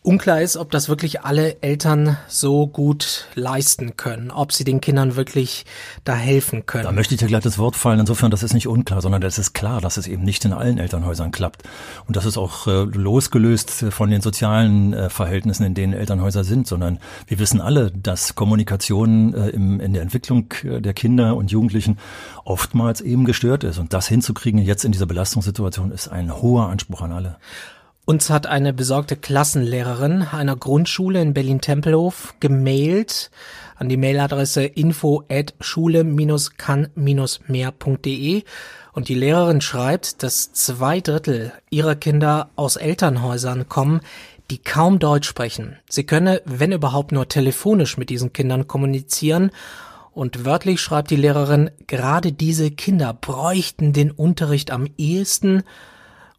Unklar 0.04 0.42
ist, 0.42 0.58
ob 0.58 0.72
das 0.72 0.90
wirklich 0.90 1.22
alle 1.22 1.62
Eltern 1.62 2.18
so 2.28 2.66
gut 2.66 3.28
leisten 3.36 3.98
können, 3.98 4.32
ob 4.32 4.52
sie 4.52 4.64
den 4.64 4.82
Kindern 4.82 5.16
wirklich 5.16 5.64
da 6.04 6.16
helfen 6.16 6.66
können. 6.66 6.86
Da 6.86 6.92
möchte 6.92 7.14
ich 7.14 7.20
dir 7.20 7.28
gleich 7.28 7.44
das 7.44 7.60
Wort 7.60 7.76
fallen. 7.76 8.00
Insofern, 8.00 8.32
das 8.32 8.42
ist 8.42 8.56
nicht 8.56 8.68
unklar, 8.68 9.04
sondern 9.04 9.22
das 9.22 9.38
ist 9.38 9.54
klar, 9.54 9.80
dass 9.80 9.98
es 9.98 10.08
eben 10.08 10.24
nicht 10.24 10.44
in 10.44 10.54
allen 10.54 10.80
Elternhäusern 10.80 11.30
klappt. 11.30 11.62
Und 12.08 12.16
das 12.16 12.26
ist 12.26 12.38
auch 12.38 12.66
äh, 12.66 12.82
losgelöst 12.86 13.70
von 13.92 14.10
den 14.10 14.22
sozialen 14.22 14.94
äh, 14.94 15.12
Verhältnissen, 15.12 15.66
in 15.66 15.76
denen 15.76 15.94
Elternhäuser 15.94 16.44
sind, 16.44 16.66
sondern 16.66 16.98
wir 17.28 17.38
wissen 17.38 17.62
alle, 17.62 17.92
dass 17.92 18.34
Kommunikation 18.34 19.36
äh, 19.36 19.50
im, 19.50 19.80
in 19.80 19.94
der 19.94 20.02
Entwicklung 20.02 20.52
äh, 20.64 20.82
der 20.82 20.96
Kinder 20.96 21.36
und 21.36 21.52
Jugendlichen 21.52 22.00
oftmals 22.44 23.02
eben 23.02 23.26
gestört 23.26 23.64
ist. 23.64 23.78
Und 23.78 23.94
das 23.94 24.08
hinzukriegen 24.08 24.60
jetzt 24.60 24.84
in 24.84 24.94
dieser 24.94 25.06
Belastungssituation 25.06 25.92
ist 25.92 26.08
ein 26.08 26.36
hoher 26.42 26.70
Anspruch 26.70 27.02
an 27.02 27.12
alle. 27.12 27.38
Uns 28.06 28.30
hat 28.32 28.48
eine 28.48 28.74
besorgte 28.74 29.16
Klassenlehrerin 29.16 30.24
einer 30.24 30.56
Grundschule 30.56 31.22
in 31.22 31.36
Berlin-Tempelhof 31.36 32.34
gemailt. 32.40 33.30
An 33.76 33.90
die 33.90 33.98
Mailadresse 33.98 34.64
info 34.64 35.24
at 35.30 35.54
schule-kann-mehr.de 35.60 38.44
und 38.94 39.08
die 39.08 39.16
Lehrerin 39.16 39.62
schreibt, 39.62 40.24
dass 40.24 40.52
zwei 40.52 41.00
Drittel 41.00 41.54
ihrer 41.70 41.96
Kinder 41.96 42.50
aus 42.56 42.76
Elternhäusern 42.76 43.70
kommen, 43.70 44.02
die 44.50 44.58
kaum 44.58 45.00
Deutsch 45.00 45.28
sprechen. 45.28 45.78
Sie 45.88 46.06
könne, 46.06 46.42
wenn 46.46 46.72
überhaupt, 46.72 47.12
nur 47.12 47.30
telefonisch 47.30 47.98
mit 47.98 48.10
diesen 48.10 48.34
Kindern 48.34 48.68
kommunizieren. 48.68 49.52
Und 50.12 50.44
wörtlich 50.44 50.82
schreibt 50.82 51.12
die 51.12 51.16
Lehrerin, 51.16 51.70
gerade 51.88 52.34
diese 52.34 52.72
Kinder 52.72 53.14
bräuchten 53.14 53.94
den 53.94 54.12
Unterricht 54.12 54.72
am 54.72 54.88
ehesten 54.98 55.64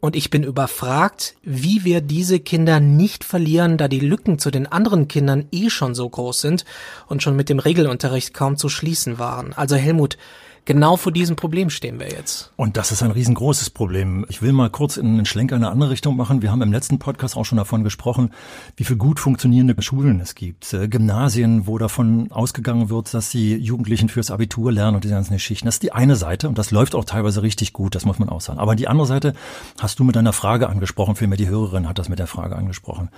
und 0.02 0.16
ich 0.16 0.30
bin 0.30 0.42
überfragt, 0.42 1.37
wie 1.44 1.85
wir 1.85 2.00
diese 2.00 2.40
Kinder 2.40 2.80
nicht 2.80 3.23
verlieren, 3.23 3.76
da 3.76 3.87
die 3.87 4.00
Lücken 4.00 4.40
zu 4.40 4.50
den 4.50 4.66
anderen 4.66 5.06
Kindern 5.06 5.47
eh 5.52 5.71
schon 5.71 5.94
so 5.94 6.09
groß 6.09 6.40
sind 6.40 6.64
und 7.06 7.23
schon 7.23 7.37
mit 7.37 7.49
dem 7.49 7.61
Regelunterricht 7.61 8.35
kaum 8.35 8.56
zu 8.56 8.68
schließen 8.68 9.21
waren. 9.21 9.52
Also 9.52 9.76
Helmut, 9.76 10.18
genau 10.64 10.97
vor 10.97 11.12
diesem 11.12 11.37
Problem 11.37 11.71
stehen 11.71 11.99
wir 12.00 12.09
jetzt. 12.09 12.52
Und 12.57 12.76
das 12.76 12.92
ist 12.92 13.02
ein 13.02 13.11
riesengroßes 13.11 13.71
Problem. 13.71 14.26
Ich 14.28 14.42
will 14.42 14.52
mal 14.52 14.71
kurz 14.71 14.97
in 14.97 15.07
einen 15.07 15.26
Schlenker 15.26 15.57
in 15.57 15.64
eine 15.64 15.73
andere 15.73 15.90
Richtung 15.90 16.16
machen. 16.16 16.42
Wir 16.42 16.50
haben 16.50 16.62
im 16.62 16.73
letzten 16.73 16.99
Podcast 16.99 17.37
auch 17.37 17.45
schon 17.45 17.59
davon 17.59 17.85
gesprochen, 17.85 18.33
wie 18.76 18.85
viel 18.85 18.97
gut 18.97 19.21
funktionierende 19.21 19.81
Schulen 19.83 20.21
es 20.21 20.35
gibt. 20.35 20.73
Äh, 20.73 20.88
Gymnasien, 20.88 21.66
wo 21.66 21.78
davon 21.78 22.31
ausgegangen 22.31 22.90
wird, 22.90 23.12
dass 23.14 23.31
die 23.31 23.54
Jugendlichen 23.57 24.09
fürs 24.09 24.31
Abitur 24.31 24.73
lernen 24.73 24.97
und 24.97 25.04
die 25.04 25.09
ganzen 25.09 25.33
Geschichten. 25.33 25.66
Das 25.66 25.76
ist 25.76 25.83
die 25.83 25.92
eine 25.92 26.16
Seite 26.16 26.49
und 26.49 26.59
das 26.59 26.71
läuft 26.71 26.95
auch 26.95 27.04
teilweise 27.04 27.42
richtig 27.42 27.73
gut, 27.73 27.95
das 27.95 28.04
muss 28.04 28.19
man 28.19 28.28
auch 28.28 28.40
sagen. 28.40 28.59
Aber 28.59 28.76
die 28.76 28.88
andere 28.88 29.07
Seite 29.07 29.35
hast 29.78 29.99
du 29.99 30.04
mit 30.04 30.16
deiner 30.16 30.33
Frage 30.33 30.69
angesprochen, 30.69 31.16
vielmehr 31.16 31.38
die 31.38 31.49
Hörerin 31.49 31.88
hat 31.88 31.99
das 31.99 32.09
mit 32.09 32.19
der 32.19 32.26
Frage 32.26 32.57
angesprochen. 32.57 33.11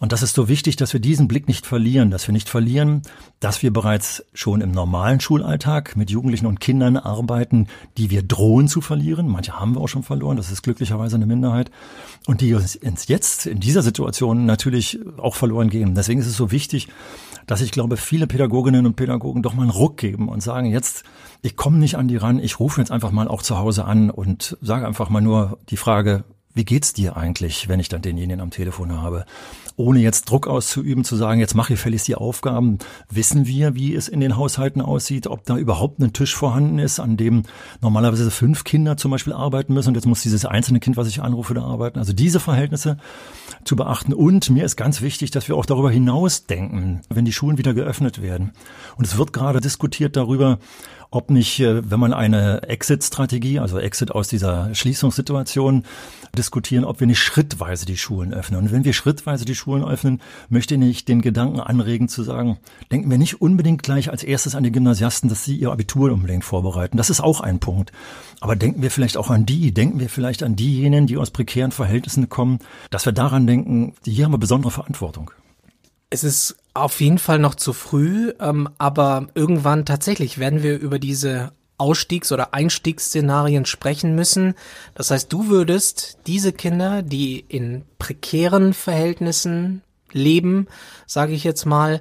Und 0.00 0.10
das 0.10 0.22
ist 0.22 0.34
so 0.34 0.48
wichtig, 0.48 0.74
dass 0.74 0.92
wir 0.92 0.98
diesen 0.98 1.28
Blick 1.28 1.46
nicht 1.46 1.66
verlieren, 1.66 2.10
dass 2.10 2.26
wir 2.26 2.32
nicht 2.32 2.48
verlieren, 2.48 3.02
dass 3.38 3.62
wir 3.62 3.72
bereits 3.72 4.24
schon 4.34 4.60
im 4.60 4.72
normalen 4.72 5.20
Schulalltag 5.20 5.96
mit 5.96 6.10
Jugendlichen 6.10 6.46
und 6.46 6.58
Kindern 6.58 6.96
arbeiten, 6.96 7.68
die 7.96 8.10
wir 8.10 8.22
drohen 8.22 8.66
zu 8.66 8.80
verlieren. 8.80 9.28
Manche 9.28 9.58
haben 9.58 9.76
wir 9.76 9.80
auch 9.80 9.88
schon 9.88 10.02
verloren, 10.02 10.36
das 10.36 10.50
ist 10.50 10.62
glücklicherweise 10.62 11.14
eine 11.14 11.26
Minderheit. 11.26 11.70
Und 12.26 12.40
die 12.40 12.54
uns 12.54 12.78
jetzt 13.06 13.46
in 13.46 13.60
dieser 13.60 13.82
Situation 13.82 14.46
natürlich 14.46 14.98
auch 15.18 15.36
verloren 15.36 15.70
gehen. 15.70 15.94
Deswegen 15.94 16.20
ist 16.20 16.26
es 16.26 16.36
so 16.36 16.50
wichtig, 16.50 16.88
dass 17.46 17.60
ich 17.60 17.70
glaube, 17.70 17.96
viele 17.96 18.26
Pädagoginnen 18.26 18.86
und 18.86 18.96
Pädagogen 18.96 19.42
doch 19.42 19.54
mal 19.54 19.62
einen 19.62 19.70
Ruck 19.70 19.96
geben 19.96 20.28
und 20.28 20.42
sagen, 20.42 20.66
jetzt, 20.70 21.04
ich 21.42 21.56
komme 21.56 21.78
nicht 21.78 21.96
an 21.96 22.08
die 22.08 22.16
ran, 22.16 22.38
ich 22.38 22.58
rufe 22.58 22.80
jetzt 22.80 22.90
einfach 22.90 23.12
mal 23.12 23.28
auch 23.28 23.42
zu 23.42 23.58
Hause 23.58 23.84
an 23.84 24.10
und 24.10 24.56
sage 24.60 24.86
einfach 24.86 25.08
mal 25.08 25.20
nur 25.20 25.58
die 25.68 25.76
Frage, 25.76 26.24
wie 26.54 26.64
geht's 26.64 26.92
dir 26.92 27.16
eigentlich, 27.16 27.68
wenn 27.68 27.80
ich 27.80 27.88
dann 27.88 28.00
denjenigen 28.00 28.40
am 28.40 28.50
Telefon 28.50 28.92
habe? 28.92 29.24
Ohne 29.76 29.98
jetzt 29.98 30.30
Druck 30.30 30.46
auszuüben, 30.46 31.02
zu 31.02 31.16
sagen, 31.16 31.40
jetzt 31.40 31.56
mache 31.56 31.74
ich 31.74 31.80
fälligst 31.80 32.06
die 32.06 32.14
Aufgaben, 32.14 32.78
wissen 33.10 33.46
wir, 33.46 33.74
wie 33.74 33.92
es 33.92 34.06
in 34.06 34.20
den 34.20 34.36
Haushalten 34.36 34.80
aussieht, 34.80 35.26
ob 35.26 35.44
da 35.44 35.56
überhaupt 35.56 35.98
ein 35.98 36.12
Tisch 36.12 36.34
vorhanden 36.34 36.78
ist, 36.78 37.00
an 37.00 37.16
dem 37.16 37.42
normalerweise 37.80 38.30
fünf 38.30 38.62
Kinder 38.62 38.96
zum 38.96 39.10
Beispiel 39.10 39.32
arbeiten 39.32 39.74
müssen 39.74 39.88
und 39.88 39.94
jetzt 39.96 40.06
muss 40.06 40.22
dieses 40.22 40.44
einzelne 40.44 40.78
Kind, 40.78 40.96
was 40.96 41.08
ich 41.08 41.22
anrufe, 41.22 41.54
da 41.54 41.62
arbeiten. 41.62 41.98
Also 41.98 42.12
diese 42.12 42.38
Verhältnisse 42.38 42.98
zu 43.64 43.74
beachten. 43.74 44.14
Und 44.14 44.48
mir 44.50 44.64
ist 44.64 44.76
ganz 44.76 45.00
wichtig, 45.02 45.32
dass 45.32 45.48
wir 45.48 45.56
auch 45.56 45.66
darüber 45.66 45.90
hinaus 45.90 46.46
denken, 46.46 47.00
wenn 47.08 47.24
die 47.24 47.32
Schulen 47.32 47.58
wieder 47.58 47.74
geöffnet 47.74 48.22
werden. 48.22 48.52
Und 48.96 49.06
es 49.06 49.18
wird 49.18 49.32
gerade 49.32 49.60
diskutiert 49.60 50.14
darüber, 50.14 50.60
ob 51.14 51.30
nicht, 51.30 51.60
äh, 51.60 51.88
wenn 51.90 52.00
man 52.00 52.12
eine 52.12 52.62
Exit-Strategie, 52.64 53.60
also 53.60 53.78
Exit 53.78 54.10
aus 54.10 54.28
dieser 54.28 54.74
Schließungssituation 54.74 55.84
diskutieren, 56.36 56.84
ob 56.84 56.98
wir 56.98 57.06
nicht 57.06 57.20
schrittweise 57.20 57.86
die 57.86 57.96
Schulen 57.96 58.34
öffnen. 58.34 58.60
Und 58.60 58.72
wenn 58.72 58.84
wir 58.84 58.92
schrittweise 58.92 59.44
die 59.44 59.54
Schulen 59.54 59.84
öffnen, 59.84 60.20
möchte 60.48 60.74
ich 60.74 61.04
den 61.04 61.22
Gedanken 61.22 61.60
anregen 61.60 62.08
zu 62.08 62.24
sagen, 62.24 62.58
denken 62.90 63.10
wir 63.10 63.18
nicht 63.18 63.40
unbedingt 63.40 63.82
gleich 63.82 64.10
als 64.10 64.24
erstes 64.24 64.56
an 64.56 64.64
die 64.64 64.72
Gymnasiasten, 64.72 65.28
dass 65.28 65.44
sie 65.44 65.56
ihr 65.56 65.70
Abitur 65.70 66.12
unbedingt 66.12 66.44
vorbereiten. 66.44 66.96
Das 66.96 67.10
ist 67.10 67.20
auch 67.20 67.40
ein 67.40 67.60
Punkt. 67.60 67.92
Aber 68.40 68.56
denken 68.56 68.82
wir 68.82 68.90
vielleicht 68.90 69.16
auch 69.16 69.30
an 69.30 69.46
die, 69.46 69.72
denken 69.72 70.00
wir 70.00 70.08
vielleicht 70.08 70.42
an 70.42 70.56
diejenigen, 70.56 71.06
die 71.06 71.16
aus 71.16 71.30
prekären 71.30 71.70
Verhältnissen 71.70 72.28
kommen, 72.28 72.58
dass 72.90 73.06
wir 73.06 73.12
daran 73.12 73.46
denken, 73.46 73.94
hier 74.04 74.24
haben 74.24 74.32
wir 74.32 74.38
besondere 74.38 74.72
Verantwortung. 74.72 75.30
Es 76.10 76.24
ist 76.24 76.56
auf 76.74 77.00
jeden 77.00 77.18
Fall 77.18 77.38
noch 77.38 77.54
zu 77.54 77.72
früh, 77.72 78.32
ähm, 78.40 78.68
aber 78.78 79.28
irgendwann 79.34 79.84
tatsächlich 79.86 80.38
werden 80.38 80.62
wir 80.62 80.78
über 80.78 80.98
diese 80.98 81.52
Ausstiegs- 81.78 82.32
oder 82.32 82.54
Einstiegsszenarien 82.54 83.64
sprechen 83.64 84.14
müssen. 84.14 84.54
Das 84.94 85.10
heißt, 85.10 85.32
du 85.32 85.48
würdest 85.48 86.18
diese 86.26 86.52
Kinder, 86.52 87.02
die 87.02 87.40
in 87.40 87.84
prekären 87.98 88.74
Verhältnissen 88.74 89.82
leben, 90.12 90.66
sage 91.06 91.32
ich 91.32 91.44
jetzt 91.44 91.64
mal, 91.64 92.00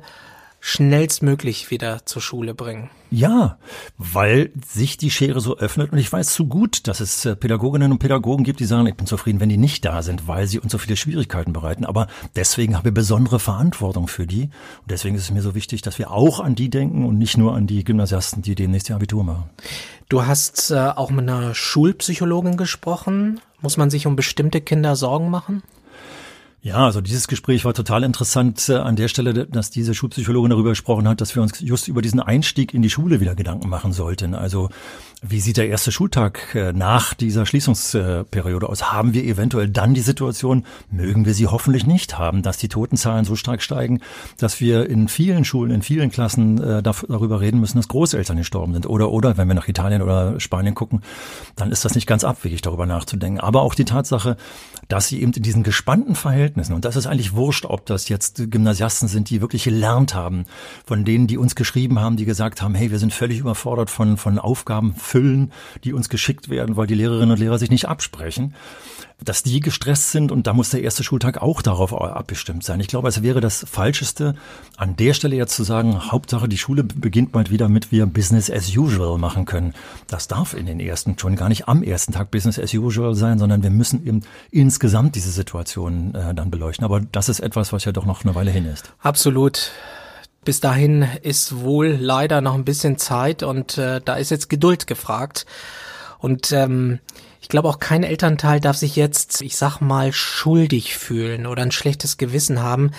schnellstmöglich 0.65 1.71
wieder 1.71 2.05
zur 2.05 2.21
Schule 2.21 2.53
bringen. 2.53 2.89
Ja, 3.11 3.57
weil 3.97 4.51
sich 4.65 4.95
die 4.95 5.11
Schere 5.11 5.41
so 5.41 5.57
öffnet 5.57 5.91
und 5.91 5.97
ich 5.97 6.11
weiß 6.11 6.33
zu 6.33 6.47
gut, 6.47 6.87
dass 6.87 7.01
es 7.01 7.25
äh, 7.25 7.35
Pädagoginnen 7.35 7.91
und 7.91 7.99
Pädagogen 7.99 8.45
gibt, 8.45 8.61
die 8.61 8.65
sagen, 8.65 8.87
ich 8.87 8.95
bin 8.95 9.05
zufrieden, 9.05 9.41
wenn 9.41 9.49
die 9.49 9.57
nicht 9.57 9.83
da 9.83 10.01
sind, 10.01 10.25
weil 10.25 10.47
sie 10.47 10.59
uns 10.59 10.71
so 10.71 10.77
viele 10.77 10.95
Schwierigkeiten 10.95 11.51
bereiten. 11.51 11.83
Aber 11.83 12.07
deswegen 12.37 12.77
haben 12.77 12.85
wir 12.85 12.93
besondere 12.93 13.39
Verantwortung 13.39 14.07
für 14.07 14.25
die 14.25 14.43
und 14.43 14.51
deswegen 14.89 15.17
ist 15.17 15.23
es 15.23 15.31
mir 15.31 15.41
so 15.41 15.53
wichtig, 15.53 15.81
dass 15.81 15.99
wir 15.99 16.11
auch 16.11 16.39
an 16.39 16.55
die 16.55 16.69
denken 16.69 17.03
und 17.05 17.17
nicht 17.17 17.37
nur 17.37 17.55
an 17.55 17.67
die 17.67 17.83
Gymnasiasten, 17.83 18.41
die 18.41 18.55
demnächst 18.55 18.89
ihr 18.89 18.95
Abitur 18.95 19.25
machen. 19.25 19.49
Du 20.07 20.25
hast 20.25 20.71
äh, 20.71 20.77
auch 20.77 21.11
mit 21.11 21.27
einer 21.27 21.53
Schulpsychologin 21.53 22.55
gesprochen. 22.55 23.41
Muss 23.59 23.75
man 23.75 23.89
sich 23.89 24.07
um 24.07 24.15
bestimmte 24.15 24.61
Kinder 24.61 24.95
Sorgen 24.95 25.29
machen? 25.29 25.61
Ja, 26.65 26.85
also 26.85 27.01
dieses 27.01 27.27
Gespräch 27.27 27.65
war 27.65 27.73
total 27.73 28.03
interessant 28.03 28.69
äh, 28.69 28.75
an 28.75 28.95
der 28.95 29.09
Stelle, 29.09 29.33
dass 29.33 29.69
diese 29.69 29.93
Schulpsychologin 29.93 30.49
darüber 30.49 30.69
gesprochen 30.69 31.09
hat, 31.09 31.19
dass 31.19 31.35
wir 31.35 31.43
uns 31.43 31.59
just 31.59 31.89
über 31.89 32.01
diesen 32.01 32.21
Einstieg 32.21 32.73
in 32.73 32.81
die 32.81 32.89
Schule 32.89 33.19
wieder 33.19 33.35
Gedanken 33.35 33.67
machen 33.67 33.91
sollten. 33.91 34.33
Also 34.33 34.69
wie 35.21 35.41
sieht 35.41 35.57
der 35.57 35.67
erste 35.67 35.91
Schultag 35.91 36.55
äh, 36.55 36.71
nach 36.71 37.15
dieser 37.15 37.45
Schließungsperiode 37.45 38.67
aus? 38.67 38.93
Haben 38.93 39.13
wir 39.13 39.25
eventuell 39.25 39.67
dann 39.67 39.93
die 39.93 40.01
Situation, 40.01 40.65
mögen 40.89 41.25
wir 41.25 41.33
sie 41.33 41.47
hoffentlich 41.47 41.85
nicht 41.85 42.17
haben, 42.17 42.43
dass 42.43 42.57
die 42.57 42.69
Totenzahlen 42.69 43.25
so 43.25 43.35
stark 43.35 43.61
steigen, 43.61 43.99
dass 44.37 44.61
wir 44.61 44.89
in 44.89 45.09
vielen 45.09 45.43
Schulen, 45.43 45.71
in 45.71 45.81
vielen 45.81 46.11
Klassen 46.11 46.63
äh, 46.63 46.81
darüber 46.81 47.41
reden 47.41 47.59
müssen, 47.59 47.77
dass 47.77 47.89
Großeltern 47.89 48.37
gestorben 48.37 48.71
sind. 48.71 48.85
Oder, 48.85 49.11
oder, 49.11 49.35
wenn 49.35 49.49
wir 49.49 49.55
nach 49.55 49.67
Italien 49.67 50.01
oder 50.01 50.39
Spanien 50.39 50.75
gucken, 50.75 51.01
dann 51.57 51.73
ist 51.73 51.83
das 51.83 51.95
nicht 51.95 52.07
ganz 52.07 52.23
abwegig, 52.23 52.61
darüber 52.61 52.85
nachzudenken. 52.85 53.41
Aber 53.41 53.63
auch 53.63 53.75
die 53.75 53.85
Tatsache, 53.85 54.37
dass 54.87 55.07
sie 55.07 55.21
eben 55.21 55.33
in 55.33 55.43
diesen 55.43 55.63
gespannten 55.63 56.15
Verhältnissen, 56.53 56.73
und 56.73 56.85
das 56.85 56.95
ist 56.95 57.07
eigentlich 57.07 57.33
wurscht, 57.33 57.65
ob 57.65 57.85
das 57.85 58.09
jetzt 58.09 58.51
Gymnasiasten 58.51 59.07
sind, 59.07 59.29
die 59.29 59.41
wirklich 59.41 59.63
gelernt 59.63 60.13
haben, 60.13 60.45
von 60.85 61.03
denen, 61.03 61.27
die 61.27 61.37
uns 61.37 61.55
geschrieben 61.55 61.99
haben, 61.99 62.15
die 62.15 62.25
gesagt 62.25 62.61
haben, 62.61 62.75
hey, 62.75 62.91
wir 62.91 62.99
sind 62.99 63.13
völlig 63.13 63.39
überfordert 63.39 63.89
von, 63.89 64.17
von 64.17 64.37
Aufgaben, 64.39 64.95
füllen, 64.95 65.51
die 65.83 65.93
uns 65.93 66.09
geschickt 66.09 66.49
werden, 66.49 66.77
weil 66.77 66.87
die 66.87 66.95
Lehrerinnen 66.95 67.31
und 67.31 67.39
Lehrer 67.39 67.57
sich 67.57 67.71
nicht 67.71 67.87
absprechen, 67.87 68.53
dass 69.23 69.43
die 69.43 69.59
gestresst 69.59 70.11
sind 70.11 70.31
und 70.31 70.47
da 70.47 70.53
muss 70.53 70.69
der 70.69 70.81
erste 70.81 71.03
Schultag 71.03 71.41
auch 71.41 71.61
darauf 71.61 71.93
abbestimmt 71.93 72.63
sein. 72.63 72.79
Ich 72.79 72.87
glaube, 72.87 73.07
es 73.07 73.23
wäre 73.23 73.41
das 73.41 73.65
Falscheste, 73.69 74.35
an 74.77 74.95
der 74.95 75.13
Stelle 75.13 75.35
jetzt 75.35 75.55
zu 75.55 75.63
sagen, 75.63 76.11
Hauptsache 76.11 76.49
die 76.49 76.57
Schule 76.57 76.83
beginnt 76.83 77.33
mal 77.33 77.49
wieder 77.49 77.69
mit 77.69 77.91
wir 77.91 78.05
Business 78.05 78.49
as 78.49 78.75
usual 78.75 79.17
machen 79.17 79.45
können. 79.45 79.73
Das 80.07 80.27
darf 80.27 80.53
in 80.53 80.65
den 80.65 80.79
ersten 80.79 81.17
schon 81.17 81.35
gar 81.35 81.49
nicht 81.49 81.67
am 81.67 81.83
ersten 81.83 82.11
Tag 82.11 82.31
Business 82.31 82.59
as 82.59 82.73
usual 82.73 83.15
sein, 83.15 83.39
sondern 83.39 83.63
wir 83.63 83.69
müssen 83.69 84.05
eben 84.05 84.21
insgesamt 84.51 85.15
diese 85.15 85.31
Situation 85.31 86.13
äh, 86.15 86.33
dann 86.43 86.51
beleuchten. 86.51 86.85
Aber 86.85 87.01
das 87.01 87.29
ist 87.29 87.39
etwas, 87.39 87.73
was 87.73 87.85
ja 87.85 87.91
doch 87.91 88.05
noch 88.05 88.23
eine 88.23 88.35
Weile 88.35 88.51
hin 88.51 88.65
ist. 88.65 88.93
Absolut. 88.99 89.71
Bis 90.45 90.59
dahin 90.59 91.07
ist 91.21 91.61
wohl 91.61 91.97
leider 91.99 92.41
noch 92.41 92.53
ein 92.53 92.65
bisschen 92.65 92.97
Zeit 92.97 93.43
und 93.43 93.77
äh, 93.77 94.01
da 94.03 94.15
ist 94.15 94.29
jetzt 94.29 94.49
Geduld 94.49 94.87
gefragt. 94.87 95.45
Und 96.19 96.51
ähm, 96.51 96.99
ich 97.41 97.49
glaube 97.49 97.69
auch 97.69 97.79
kein 97.79 98.03
Elternteil 98.03 98.59
darf 98.59 98.77
sich 98.77 98.95
jetzt, 98.95 99.41
ich 99.41 99.55
sag 99.55 99.79
mal, 99.79 100.11
schuldig 100.11 100.97
fühlen 100.97 101.47
oder 101.47 101.61
ein 101.61 101.71
schlechtes 101.71 102.17
Gewissen 102.17 102.61
haben, 102.61 102.91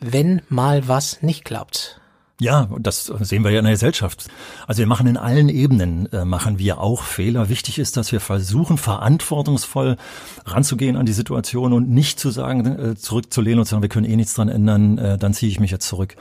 wenn 0.00 0.42
mal 0.48 0.88
was 0.88 1.22
nicht 1.22 1.44
klappt. 1.44 1.99
Ja, 2.40 2.70
das 2.78 3.04
sehen 3.04 3.44
wir 3.44 3.50
ja 3.50 3.58
in 3.58 3.66
der 3.66 3.74
Gesellschaft. 3.74 4.28
Also 4.66 4.78
wir 4.78 4.86
machen 4.86 5.06
in 5.06 5.18
allen 5.18 5.50
Ebenen, 5.50 6.10
äh, 6.10 6.24
machen 6.24 6.58
wir 6.58 6.80
auch 6.80 7.02
Fehler. 7.02 7.50
Wichtig 7.50 7.78
ist, 7.78 7.98
dass 7.98 8.12
wir 8.12 8.20
versuchen, 8.20 8.78
verantwortungsvoll 8.78 9.98
ranzugehen 10.46 10.96
an 10.96 11.04
die 11.04 11.12
Situation 11.12 11.74
und 11.74 11.90
nicht 11.90 12.18
zu 12.18 12.30
sagen, 12.30 12.64
äh, 12.64 12.96
zurückzulehnen 12.96 13.58
und 13.58 13.66
zu 13.66 13.72
sagen, 13.72 13.82
wir 13.82 13.90
können 13.90 14.06
eh 14.06 14.16
nichts 14.16 14.32
dran 14.32 14.48
ändern, 14.48 14.96
äh, 14.96 15.18
dann 15.18 15.34
ziehe 15.34 15.52
ich 15.52 15.60
mich 15.60 15.70
jetzt 15.70 15.86
zurück. 15.86 16.16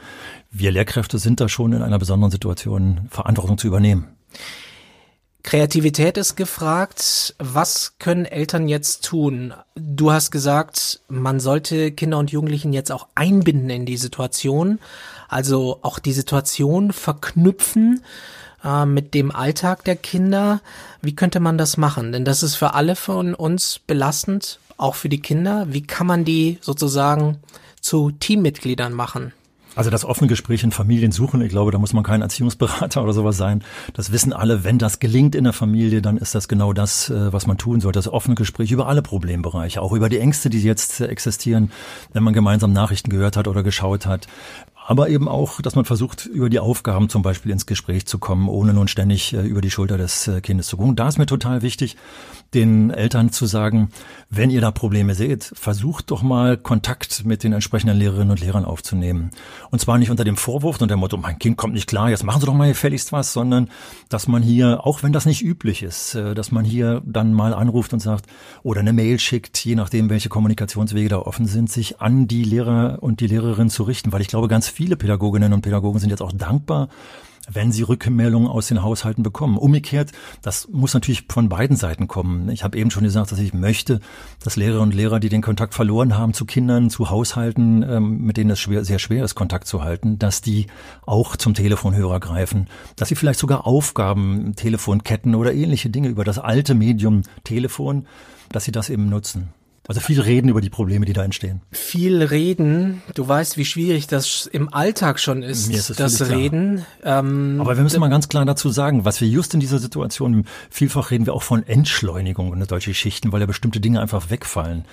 Wir 0.51 0.73
Lehrkräfte 0.73 1.19
sind 1.19 1.39
da 1.39 1.47
schon 1.47 1.71
in 1.71 1.81
einer 1.81 1.99
besonderen 1.99 2.31
Situation, 2.31 3.07
Verantwortung 3.09 3.57
zu 3.57 3.67
übernehmen. 3.67 4.09
Kreativität 5.41 6.17
ist 6.17 6.35
gefragt. 6.35 7.33
Was 7.39 7.95
können 7.97 8.25
Eltern 8.25 8.67
jetzt 8.67 9.05
tun? 9.05 9.53
Du 9.75 10.11
hast 10.11 10.31
gesagt, 10.31 10.99
man 11.07 11.39
sollte 11.39 11.91
Kinder 11.91 12.17
und 12.17 12.31
Jugendlichen 12.31 12.73
jetzt 12.73 12.91
auch 12.91 13.07
einbinden 13.15 13.69
in 13.69 13.85
die 13.85 13.97
Situation. 13.97 14.79
Also 15.29 15.79
auch 15.83 15.99
die 15.99 16.11
Situation 16.11 16.91
verknüpfen 16.91 18.01
äh, 18.63 18.85
mit 18.85 19.13
dem 19.13 19.33
Alltag 19.33 19.85
der 19.85 19.95
Kinder. 19.95 20.59
Wie 21.01 21.15
könnte 21.15 21.39
man 21.39 21.57
das 21.57 21.77
machen? 21.77 22.11
Denn 22.11 22.25
das 22.25 22.43
ist 22.43 22.55
für 22.55 22.73
alle 22.73 22.95
von 22.95 23.35
uns 23.35 23.79
belastend, 23.79 24.59
auch 24.77 24.95
für 24.95 25.07
die 25.07 25.21
Kinder. 25.21 25.67
Wie 25.69 25.83
kann 25.83 26.07
man 26.07 26.25
die 26.25 26.57
sozusagen 26.61 27.37
zu 27.79 28.11
Teammitgliedern 28.11 28.91
machen? 28.91 29.31
Also 29.75 29.91
das 29.91 30.03
offene 30.03 30.27
Gespräch 30.27 30.63
in 30.63 30.71
Familien 30.71 31.11
suchen, 31.11 31.41
ich 31.41 31.49
glaube, 31.49 31.71
da 31.71 31.77
muss 31.77 31.93
man 31.93 32.03
kein 32.03 32.21
Erziehungsberater 32.21 33.01
oder 33.03 33.13
sowas 33.13 33.37
sein. 33.37 33.63
Das 33.93 34.11
wissen 34.11 34.33
alle. 34.33 34.63
Wenn 34.63 34.79
das 34.79 34.99
gelingt 34.99 35.35
in 35.35 35.43
der 35.43 35.53
Familie, 35.53 36.01
dann 36.01 36.17
ist 36.17 36.33
das 36.33 36.47
genau 36.47 36.73
das, 36.73 37.09
äh, 37.09 37.31
was 37.31 37.45
man 37.45 37.57
tun 37.57 37.79
sollte. 37.79 37.97
Das 37.97 38.07
offene 38.07 38.35
Gespräch 38.35 38.71
über 38.71 38.87
alle 38.87 39.03
Problembereiche, 39.03 39.81
auch 39.81 39.93
über 39.93 40.09
die 40.09 40.17
Ängste, 40.17 40.49
die 40.49 40.61
jetzt 40.61 40.99
existieren, 41.01 41.71
wenn 42.13 42.23
man 42.23 42.33
gemeinsam 42.33 42.73
Nachrichten 42.73 43.11
gehört 43.11 43.37
hat 43.37 43.47
oder 43.47 43.61
geschaut 43.61 44.07
hat 44.07 44.27
aber 44.89 45.07
eben 45.09 45.27
auch, 45.27 45.61
dass 45.61 45.75
man 45.75 45.85
versucht, 45.85 46.25
über 46.25 46.49
die 46.49 46.57
Aufgaben 46.57 47.09
zum 47.09 47.21
Beispiel 47.21 47.51
ins 47.51 47.67
Gespräch 47.67 48.07
zu 48.07 48.17
kommen, 48.17 48.49
ohne 48.49 48.73
nun 48.73 48.87
ständig 48.87 49.33
äh, 49.33 49.41
über 49.41 49.61
die 49.61 49.69
Schulter 49.69 49.99
des 49.99 50.27
äh, 50.27 50.41
Kindes 50.41 50.65
zu 50.65 50.77
gucken. 50.77 50.95
Da 50.95 51.07
ist 51.07 51.19
mir 51.19 51.27
total 51.27 51.61
wichtig, 51.61 51.95
den 52.55 52.89
Eltern 52.89 53.31
zu 53.31 53.45
sagen, 53.45 53.91
wenn 54.31 54.49
ihr 54.49 54.61
da 54.61 54.71
Probleme 54.71 55.13
seht, 55.13 55.51
versucht 55.53 56.09
doch 56.09 56.23
mal 56.23 56.57
Kontakt 56.57 57.23
mit 57.23 57.43
den 57.43 57.53
entsprechenden 57.53 57.99
Lehrerinnen 57.99 58.31
und 58.31 58.39
Lehrern 58.39 58.65
aufzunehmen. 58.65 59.29
Und 59.69 59.79
zwar 59.79 59.99
nicht 59.99 60.09
unter 60.09 60.23
dem 60.23 60.37
Vorwurf 60.37 60.81
und 60.81 60.89
dem 60.89 60.97
Motto, 60.97 61.17
mein 61.17 61.37
Kind 61.37 61.57
kommt 61.57 61.75
nicht 61.75 61.87
klar, 61.87 62.09
jetzt 62.09 62.23
machen 62.23 62.39
Sie 62.41 62.47
doch 62.47 62.55
mal 62.55 62.69
gefälligst 62.69 63.11
was, 63.11 63.31
sondern 63.31 63.69
dass 64.09 64.27
man 64.27 64.41
hier, 64.41 64.87
auch 64.87 65.03
wenn 65.03 65.13
das 65.13 65.27
nicht 65.27 65.43
üblich 65.43 65.83
ist, 65.83 66.15
äh, 66.15 66.33
dass 66.33 66.51
man 66.51 66.65
hier 66.65 67.03
dann 67.05 67.33
mal 67.33 67.53
anruft 67.53 67.93
und 67.93 67.99
sagt 67.99 68.25
oder 68.63 68.79
eine 68.79 68.93
Mail 68.93 69.19
schickt, 69.19 69.63
je 69.63 69.75
nachdem, 69.75 70.09
welche 70.09 70.29
Kommunikationswege 70.29 71.09
da 71.09 71.19
offen 71.19 71.45
sind, 71.45 71.71
sich 71.71 72.01
an 72.01 72.27
die 72.27 72.43
Lehrer 72.43 72.97
und 73.01 73.19
die 73.19 73.27
Lehrerin 73.27 73.69
zu 73.69 73.83
richten, 73.83 74.11
weil 74.11 74.21
ich 74.21 74.27
glaube, 74.27 74.47
ganz 74.47 74.67
viele 74.79 74.95
Pädagoginnen 74.95 75.51
und 75.51 75.59
Pädagogen 75.59 75.99
sind 75.99 76.09
jetzt 76.09 76.21
auch 76.21 76.31
dankbar, 76.31 76.87
wenn 77.51 77.73
sie 77.73 77.81
Rückmeldungen 77.81 78.47
aus 78.47 78.67
den 78.67 78.81
Haushalten 78.81 79.23
bekommen. 79.23 79.57
Umgekehrt, 79.57 80.13
das 80.41 80.69
muss 80.69 80.93
natürlich 80.93 81.25
von 81.27 81.49
beiden 81.49 81.75
Seiten 81.75 82.07
kommen. 82.07 82.47
Ich 82.47 82.63
habe 82.63 82.77
eben 82.77 82.89
schon 82.89 83.03
gesagt, 83.03 83.33
dass 83.33 83.39
ich 83.39 83.53
möchte, 83.53 83.99
dass 84.41 84.55
Lehrerinnen 84.55 84.83
und 84.83 84.95
Lehrer, 84.95 85.19
die 85.19 85.27
den 85.27 85.41
Kontakt 85.41 85.73
verloren 85.73 86.17
haben 86.17 86.33
zu 86.33 86.45
Kindern, 86.45 86.89
zu 86.89 87.09
Haushalten, 87.09 87.83
ähm, 87.83 88.21
mit 88.21 88.37
denen 88.37 88.51
es 88.51 88.61
schwer, 88.61 88.85
sehr 88.85 88.99
schwer 88.99 89.25
ist, 89.25 89.35
Kontakt 89.35 89.67
zu 89.67 89.83
halten, 89.83 90.17
dass 90.17 90.39
die 90.39 90.67
auch 91.05 91.35
zum 91.35 91.55
Telefonhörer 91.55 92.21
greifen, 92.21 92.69
dass 92.95 93.09
sie 93.09 93.15
vielleicht 93.15 93.39
sogar 93.39 93.67
Aufgaben, 93.67 94.55
Telefonketten 94.55 95.35
oder 95.35 95.53
ähnliche 95.53 95.89
Dinge 95.89 96.07
über 96.07 96.23
das 96.23 96.39
alte 96.39 96.73
Medium 96.73 97.23
Telefon, 97.43 98.07
dass 98.49 98.63
sie 98.63 98.71
das 98.71 98.89
eben 98.89 99.09
nutzen. 99.09 99.49
Also 99.89 100.01
viel 100.01 100.21
reden 100.21 100.49
über 100.49 100.61
die 100.61 100.69
Probleme, 100.69 101.07
die 101.07 101.13
da 101.13 101.23
entstehen. 101.23 101.61
Viel 101.71 102.21
reden. 102.21 103.01
Du 103.15 103.27
weißt, 103.27 103.57
wie 103.57 103.65
schwierig 103.65 104.05
das 104.05 104.45
im 104.45 104.71
Alltag 104.71 105.19
schon 105.19 105.41
ist, 105.41 105.67
ist 105.67 105.99
das 105.99 106.29
Reden. 106.29 106.85
Ähm, 107.03 107.57
Aber 107.59 107.75
wir 107.75 107.81
müssen 107.81 107.99
mal 107.99 108.11
ganz 108.11 108.29
klar 108.29 108.45
dazu 108.45 108.69
sagen, 108.69 109.03
was 109.03 109.19
wir 109.19 109.27
just 109.27 109.55
in 109.55 109.59
dieser 109.59 109.79
Situation, 109.79 110.45
vielfach 110.69 111.09
reden 111.09 111.25
wir 111.25 111.33
auch 111.33 111.41
von 111.41 111.65
Entschleunigung 111.65 112.53
in 112.53 112.63
solche 112.65 112.93
Schichten, 112.93 113.31
weil 113.31 113.41
ja 113.41 113.47
bestimmte 113.47 113.79
Dinge 113.79 113.99
einfach 113.99 114.29
wegfallen 114.29 114.85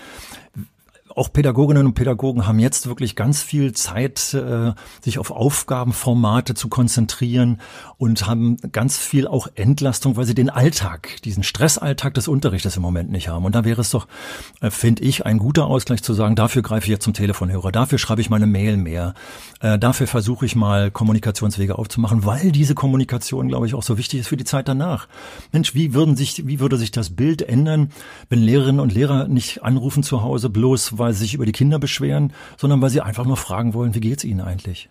auch 1.17 1.33
Pädagoginnen 1.33 1.87
und 1.87 1.95
Pädagogen 1.95 2.47
haben 2.47 2.59
jetzt 2.59 2.87
wirklich 2.87 3.17
ganz 3.17 3.43
viel 3.43 3.73
Zeit, 3.73 4.35
äh, 4.35 4.73
sich 5.01 5.19
auf 5.19 5.31
Aufgabenformate 5.31 6.53
zu 6.55 6.69
konzentrieren 6.69 7.63
und 7.97 8.27
haben 8.27 8.59
ganz 8.71 8.99
viel 8.99 9.27
auch 9.27 9.49
Entlastung, 9.55 10.17
weil 10.17 10.27
sie 10.27 10.35
den 10.35 10.51
Alltag, 10.51 11.23
diesen 11.25 11.43
Stressalltag 11.43 12.13
des 12.13 12.29
Unterrichtes 12.29 12.77
im 12.77 12.83
Moment 12.83 13.11
nicht 13.11 13.29
haben. 13.29 13.47
Und 13.47 13.55
da 13.55 13.65
wäre 13.65 13.81
es 13.81 13.91
doch, 13.91 14.09
äh, 14.61 14.71
finde 14.71 15.05
ich, 15.05 15.25
ein 15.25 15.39
guter 15.39 15.67
Ausgleich 15.67 16.03
zu 16.03 16.13
sagen, 16.13 16.37
dafür 16.37 16.61
greife 16.61 16.85
ich 16.85 16.91
jetzt 16.91 17.05
zum 17.05 17.15
Telefonhörer, 17.15 17.73
dafür 17.73 17.99
schreibe 17.99 18.21
ich 18.21 18.29
meine 18.29 18.47
Mail 18.47 18.77
mehr, 18.77 19.15
äh, 19.61 19.79
dafür 19.79 20.07
versuche 20.07 20.45
ich 20.45 20.55
mal 20.55 20.91
Kommunikationswege 20.91 21.79
aufzumachen, 21.79 22.27
weil 22.27 22.53
diese 22.53 22.75
Kommunikation, 22.75 23.49
glaube 23.49 23.67
ich, 23.67 23.75
auch 23.75 23.83
so 23.83 23.97
wichtig 23.97 24.21
ist 24.21 24.29
für 24.29 24.37
die 24.37 24.45
Zeit 24.45 24.69
danach. 24.69 25.09
Mensch, 25.51 25.75
wie 25.75 25.95
würden 25.95 26.15
sich, 26.15 26.47
wie 26.47 26.61
würde 26.61 26.77
sich 26.77 26.91
das 26.91 27.17
Bild 27.17 27.41
ändern, 27.41 27.89
wenn 28.29 28.43
Lehrerinnen 28.43 28.81
und 28.81 28.93
Lehrer 28.93 29.29
nicht 29.29 29.63
anrufen 29.63 30.03
zu 30.03 30.21
Hause, 30.21 30.51
bloß 30.51 30.99
weil 30.99 31.06
weil 31.07 31.13
sie 31.13 31.21
sich 31.21 31.35
über 31.35 31.47
die 31.47 31.53
Kinder 31.53 31.79
beschweren, 31.79 32.33
sondern 32.57 32.83
weil 32.83 32.91
sie 32.91 33.01
einfach 33.01 33.25
nur 33.25 33.37
fragen 33.37 33.75
wollen, 33.75 33.95
wie 33.95 34.01
geht's 34.01 34.25
ihnen 34.25 34.41
eigentlich? 34.41 34.91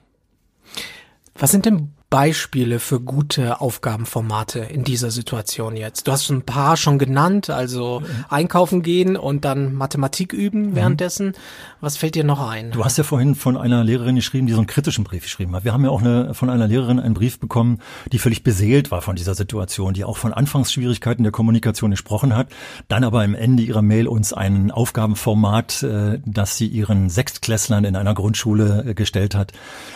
Was 1.38 1.52
sind 1.52 1.66
denn 1.66 1.92
Beispiele 2.10 2.80
für 2.80 3.00
gute 3.00 3.62
Aufgabenformate 3.62 4.60
in 4.60 4.84
dieser 4.84 5.12
Situation 5.12 5.76
jetzt? 5.76 6.08
Du 6.08 6.12
hast 6.12 6.30
ein 6.30 6.44
paar 6.44 6.78
schon 6.78 7.00
genannt, 7.00 7.50
also 7.50 8.04
einkaufen 8.30 8.84
gehen 8.84 9.18
und 9.18 9.44
dann 9.44 9.74
Mathematik 9.74 10.32
üben 10.32 10.70
mhm. 10.70 10.76
währenddessen. 10.76 11.34
Was 11.82 11.98
fällt 11.98 12.16
dir 12.16 12.24
noch 12.24 12.48
ein? 12.48 12.72
Du 12.72 12.86
hast 12.86 12.98
ja 12.98 13.04
vorhin 13.04 13.36
von 13.36 13.58
einer 13.58 13.84
Lehrerin 13.84 14.16
geschrieben, 14.16 14.48
die 14.48 14.54
so 14.54 14.60
einen 14.60 14.68
kritischen 14.68 15.04
Brief 15.04 15.24
geschrieben 15.24 15.56
hat. 15.56 15.66
Wir 15.66 15.74
haben 15.74 15.84
ja 15.84 15.90
auch 15.90 16.02
eine, 16.02 16.34
von 16.34 16.50
einer 16.50 16.68
Lehrerin 16.68 17.00
einen 17.00 17.14
Brief 17.16 17.40
bekommen, 17.40 17.80
die 18.12 18.20
völlig 18.20 18.44
beseelt 18.44 18.92
war 18.92 19.02
von 19.02 19.16
dieser 19.16 19.36
Situation, 19.36 19.94
die 19.94 20.04
auch 20.04 20.18
von 20.18 20.32
Anfangsschwierigkeiten 20.32 21.24
der 21.24 21.32
Kommunikation 21.32 21.92
gesprochen 21.92 22.36
hat, 22.36 22.50
dann 22.88 23.04
aber 23.04 23.24
am 23.24 23.36
Ende 23.36 23.64
ihrer 23.64 23.82
Mail 23.82 24.08
uns 24.08 24.32
ein 24.32 24.72
Aufgabenformat, 24.72 25.84
äh, 25.84 26.20
das 26.26 26.58
sie 26.58 26.68
ihren 26.68 27.10
Sechstklässlern 27.10 27.84
in 27.84 27.96
einer 27.96 28.14
Grundschule 28.14 28.86
äh, 28.88 28.94
gestellt 28.94 29.36
hat, 29.36 29.52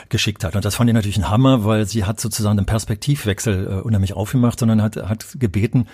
geschickt 0.09 0.43
hat. 0.43 0.55
Und 0.55 0.65
das 0.65 0.75
fand 0.75 0.89
ich 0.89 0.93
natürlich 0.93 1.17
ein 1.17 1.29
Hammer, 1.29 1.65
weil 1.65 1.85
sie 1.85 1.98
hat 2.05 2.19
sozusagen 2.19 2.57
den 2.57 2.65
Perspektivwechsel 2.65 3.67
äh, 3.67 3.81
unheimlich 3.81 4.13
aufgemacht, 4.13 4.59
sondern 4.59 4.81
hat, 4.81 4.95
hat 4.97 5.39
gebeten, 5.39 5.87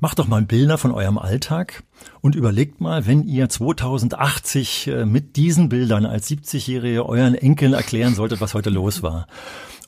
macht 0.00 0.18
doch 0.18 0.26
mal 0.26 0.42
Bilder 0.42 0.78
von 0.78 0.92
eurem 0.92 1.18
Alltag 1.18 1.82
und 2.20 2.34
überlegt 2.34 2.80
mal, 2.80 3.06
wenn 3.06 3.24
ihr 3.24 3.48
2080 3.48 4.86
äh, 4.88 5.06
mit 5.06 5.36
diesen 5.36 5.68
Bildern 5.68 6.06
als 6.06 6.30
70-Jährige 6.30 7.06
euren 7.06 7.34
Enkeln 7.34 7.72
erklären 7.72 8.14
solltet, 8.14 8.40
was 8.40 8.54
heute 8.54 8.70
los 8.70 9.02
war. 9.02 9.26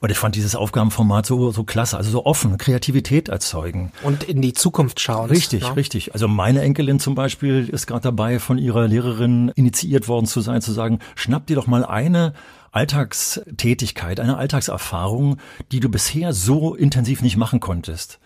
Und 0.01 0.11
ich 0.11 0.19
fand 0.19 0.37
dieses 0.37 0.55
Aufgabenformat 0.55 1.27
so, 1.27 1.51
so 1.51 1.65
klasse, 1.65 1.97
also 1.97 2.11
so 2.11 2.25
offen, 2.25 2.57
Kreativität 2.57 3.29
erzeugen. 3.29 3.91
Und 4.03 4.23
in 4.23 4.41
die 4.41 4.53
Zukunft 4.53 5.01
schauen. 5.01 5.29
Richtig, 5.29 5.63
ja? 5.63 5.73
richtig. 5.73 6.13
Also 6.13 6.29
meine 6.29 6.63
Enkelin 6.63 7.01
zum 7.01 7.17
Beispiel 7.17 7.69
ist 7.69 7.87
gerade 7.87 8.03
dabei, 8.03 8.39
von 8.39 8.59
ihrer 8.59 8.87
Lehrerin 8.87 9.51
initiiert 9.57 10.07
worden 10.07 10.27
zu 10.27 10.41
sein, 10.41 10.63
zu 10.63 10.73
sagen, 10.73 11.01
schnapp 11.17 11.47
dir 11.47 11.57
doch 11.57 11.67
mal 11.67 11.85
eine 11.85 12.33
Alltagstätigkeit, 12.73 14.21
eine 14.21 14.37
Alltagserfahrung, 14.37 15.39
die 15.73 15.81
du 15.81 15.89
bisher 15.89 16.33
so 16.33 16.75
intensiv 16.75 17.23
nicht 17.23 17.37
machen 17.37 17.61
konntest. 17.61 18.19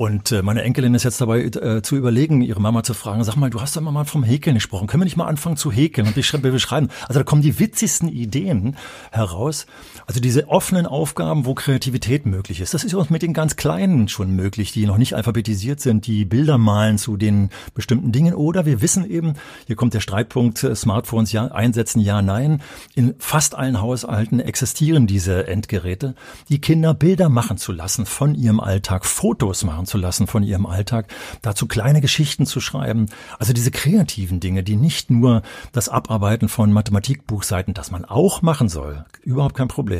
Und 0.00 0.32
äh, 0.32 0.40
meine 0.40 0.62
Enkelin 0.62 0.94
ist 0.94 1.02
jetzt 1.02 1.20
dabei 1.20 1.42
äh, 1.42 1.82
zu 1.82 1.94
überlegen, 1.94 2.40
ihre 2.40 2.58
Mama 2.58 2.82
zu 2.82 2.94
fragen, 2.94 3.22
sag 3.22 3.36
mal, 3.36 3.50
du 3.50 3.60
hast 3.60 3.76
doch 3.76 3.82
mal 3.82 4.06
vom 4.06 4.22
Häkeln 4.22 4.54
gesprochen, 4.54 4.86
können 4.86 5.02
wir 5.02 5.04
nicht 5.04 5.18
mal 5.18 5.26
anfangen 5.26 5.58
zu 5.58 5.70
häkeln 5.70 6.06
und 6.06 6.14
beschreiben. 6.14 6.88
Also 7.06 7.20
da 7.20 7.22
kommen 7.22 7.42
die 7.42 7.58
witzigsten 7.58 8.08
Ideen 8.08 8.78
heraus. 9.10 9.66
Also 10.10 10.18
diese 10.18 10.48
offenen 10.48 10.86
Aufgaben, 10.86 11.46
wo 11.46 11.54
Kreativität 11.54 12.26
möglich 12.26 12.60
ist. 12.60 12.74
Das 12.74 12.82
ist 12.82 12.94
uns 12.94 13.10
mit 13.10 13.22
den 13.22 13.32
ganz 13.32 13.54
Kleinen 13.54 14.08
schon 14.08 14.34
möglich, 14.34 14.72
die 14.72 14.84
noch 14.84 14.98
nicht 14.98 15.14
alphabetisiert 15.14 15.78
sind, 15.78 16.04
die 16.08 16.24
Bilder 16.24 16.58
malen 16.58 16.98
zu 16.98 17.16
den 17.16 17.50
bestimmten 17.74 18.10
Dingen. 18.10 18.34
Oder 18.34 18.66
wir 18.66 18.82
wissen 18.82 19.08
eben, 19.08 19.34
hier 19.68 19.76
kommt 19.76 19.94
der 19.94 20.00
Streitpunkt, 20.00 20.64
äh, 20.64 20.74
Smartphones 20.74 21.30
ja, 21.30 21.46
einsetzen, 21.52 22.00
ja, 22.00 22.22
nein. 22.22 22.60
In 22.96 23.14
fast 23.20 23.54
allen 23.54 23.80
Haushalten 23.80 24.40
existieren 24.40 25.06
diese 25.06 25.46
Endgeräte, 25.46 26.16
die 26.48 26.60
Kinder 26.60 26.92
Bilder 26.92 27.28
machen 27.28 27.56
zu 27.56 27.70
lassen 27.70 28.04
von 28.04 28.34
ihrem 28.34 28.58
Alltag, 28.58 29.06
Fotos 29.06 29.62
machen 29.62 29.86
zu 29.86 29.96
lassen 29.96 30.26
von 30.26 30.42
ihrem 30.42 30.66
Alltag, 30.66 31.06
dazu 31.40 31.68
kleine 31.68 32.00
Geschichten 32.00 32.46
zu 32.46 32.60
schreiben. 32.60 33.06
Also 33.38 33.52
diese 33.52 33.70
kreativen 33.70 34.40
Dinge, 34.40 34.64
die 34.64 34.74
nicht 34.74 35.08
nur 35.08 35.42
das 35.70 35.88
Abarbeiten 35.88 36.48
von 36.48 36.72
Mathematikbuchseiten, 36.72 37.74
das 37.74 37.92
man 37.92 38.04
auch 38.04 38.42
machen 38.42 38.68
soll, 38.68 39.04
überhaupt 39.22 39.54
kein 39.54 39.68
Problem. 39.68 39.99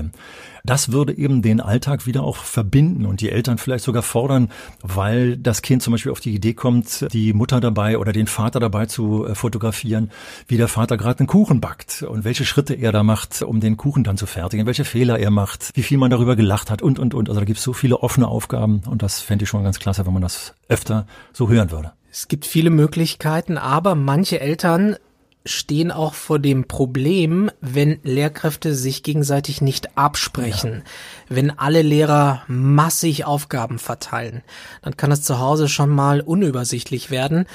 Das 0.64 0.92
würde 0.92 1.16
eben 1.16 1.42
den 1.42 1.60
Alltag 1.60 2.06
wieder 2.06 2.22
auch 2.22 2.36
verbinden 2.36 3.06
und 3.06 3.20
die 3.20 3.30
Eltern 3.30 3.58
vielleicht 3.58 3.84
sogar 3.84 4.02
fordern, 4.02 4.50
weil 4.82 5.36
das 5.36 5.62
Kind 5.62 5.82
zum 5.82 5.92
Beispiel 5.92 6.12
auf 6.12 6.20
die 6.20 6.34
Idee 6.34 6.54
kommt, 6.54 7.06
die 7.12 7.32
Mutter 7.32 7.60
dabei 7.60 7.98
oder 7.98 8.12
den 8.12 8.26
Vater 8.26 8.60
dabei 8.60 8.86
zu 8.86 9.26
äh, 9.26 9.34
fotografieren, 9.34 10.10
wie 10.48 10.56
der 10.56 10.68
Vater 10.68 10.96
gerade 10.96 11.20
einen 11.20 11.28
Kuchen 11.28 11.60
backt 11.60 12.02
und 12.02 12.24
welche 12.24 12.44
Schritte 12.44 12.74
er 12.74 12.92
da 12.92 13.02
macht, 13.02 13.42
um 13.42 13.60
den 13.60 13.76
Kuchen 13.76 14.04
dann 14.04 14.16
zu 14.16 14.26
fertigen, 14.26 14.66
welche 14.66 14.84
Fehler 14.84 15.18
er 15.18 15.30
macht, 15.30 15.70
wie 15.74 15.82
viel 15.82 15.98
man 15.98 16.10
darüber 16.10 16.36
gelacht 16.36 16.70
hat 16.70 16.82
und, 16.82 16.98
und, 16.98 17.14
und. 17.14 17.28
Also 17.28 17.40
da 17.40 17.46
gibt 17.46 17.58
es 17.58 17.64
so 17.64 17.72
viele 17.72 18.02
offene 18.02 18.28
Aufgaben 18.28 18.82
und 18.86 19.02
das 19.02 19.20
fände 19.20 19.44
ich 19.44 19.48
schon 19.48 19.64
ganz 19.64 19.78
klasse, 19.78 20.06
wenn 20.06 20.12
man 20.12 20.22
das 20.22 20.54
öfter 20.68 21.06
so 21.32 21.48
hören 21.48 21.70
würde. 21.70 21.92
Es 22.12 22.26
gibt 22.28 22.44
viele 22.44 22.70
Möglichkeiten, 22.70 23.56
aber 23.56 23.94
manche 23.94 24.40
Eltern 24.40 24.96
stehen 25.46 25.90
auch 25.90 26.12
vor 26.14 26.38
dem 26.38 26.68
Problem, 26.68 27.50
wenn 27.60 27.98
Lehrkräfte 28.02 28.74
sich 28.74 29.02
gegenseitig 29.02 29.62
nicht 29.62 29.96
absprechen. 29.96 30.82
Ja. 30.84 31.36
Wenn 31.36 31.58
alle 31.58 31.82
Lehrer 31.82 32.42
massig 32.46 33.24
Aufgaben 33.24 33.78
verteilen, 33.78 34.42
dann 34.82 34.98
kann 34.98 35.12
es 35.12 35.22
zu 35.22 35.38
Hause 35.38 35.68
schon 35.68 35.88
mal 35.88 36.20
unübersichtlich 36.20 37.10
werden. 37.10 37.46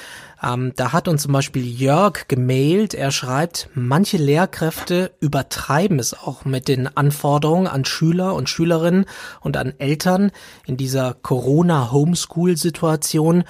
Ähm, 0.42 0.72
da 0.74 0.92
hat 0.92 1.06
uns 1.08 1.22
zum 1.22 1.32
Beispiel 1.32 1.64
Jörg 1.64 2.26
gemailt. 2.28 2.92
Er 2.92 3.12
schreibt, 3.12 3.70
manche 3.74 4.16
Lehrkräfte 4.16 5.12
übertreiben 5.20 6.00
es 6.00 6.12
auch 6.12 6.44
mit 6.44 6.68
den 6.68 6.94
Anforderungen 6.96 7.68
an 7.68 7.84
Schüler 7.84 8.34
und 8.34 8.48
Schülerinnen 8.48 9.04
und 9.40 9.56
an 9.56 9.74
Eltern 9.78 10.32
in 10.66 10.76
dieser 10.76 11.14
Corona-Homeschool-Situation 11.14 13.44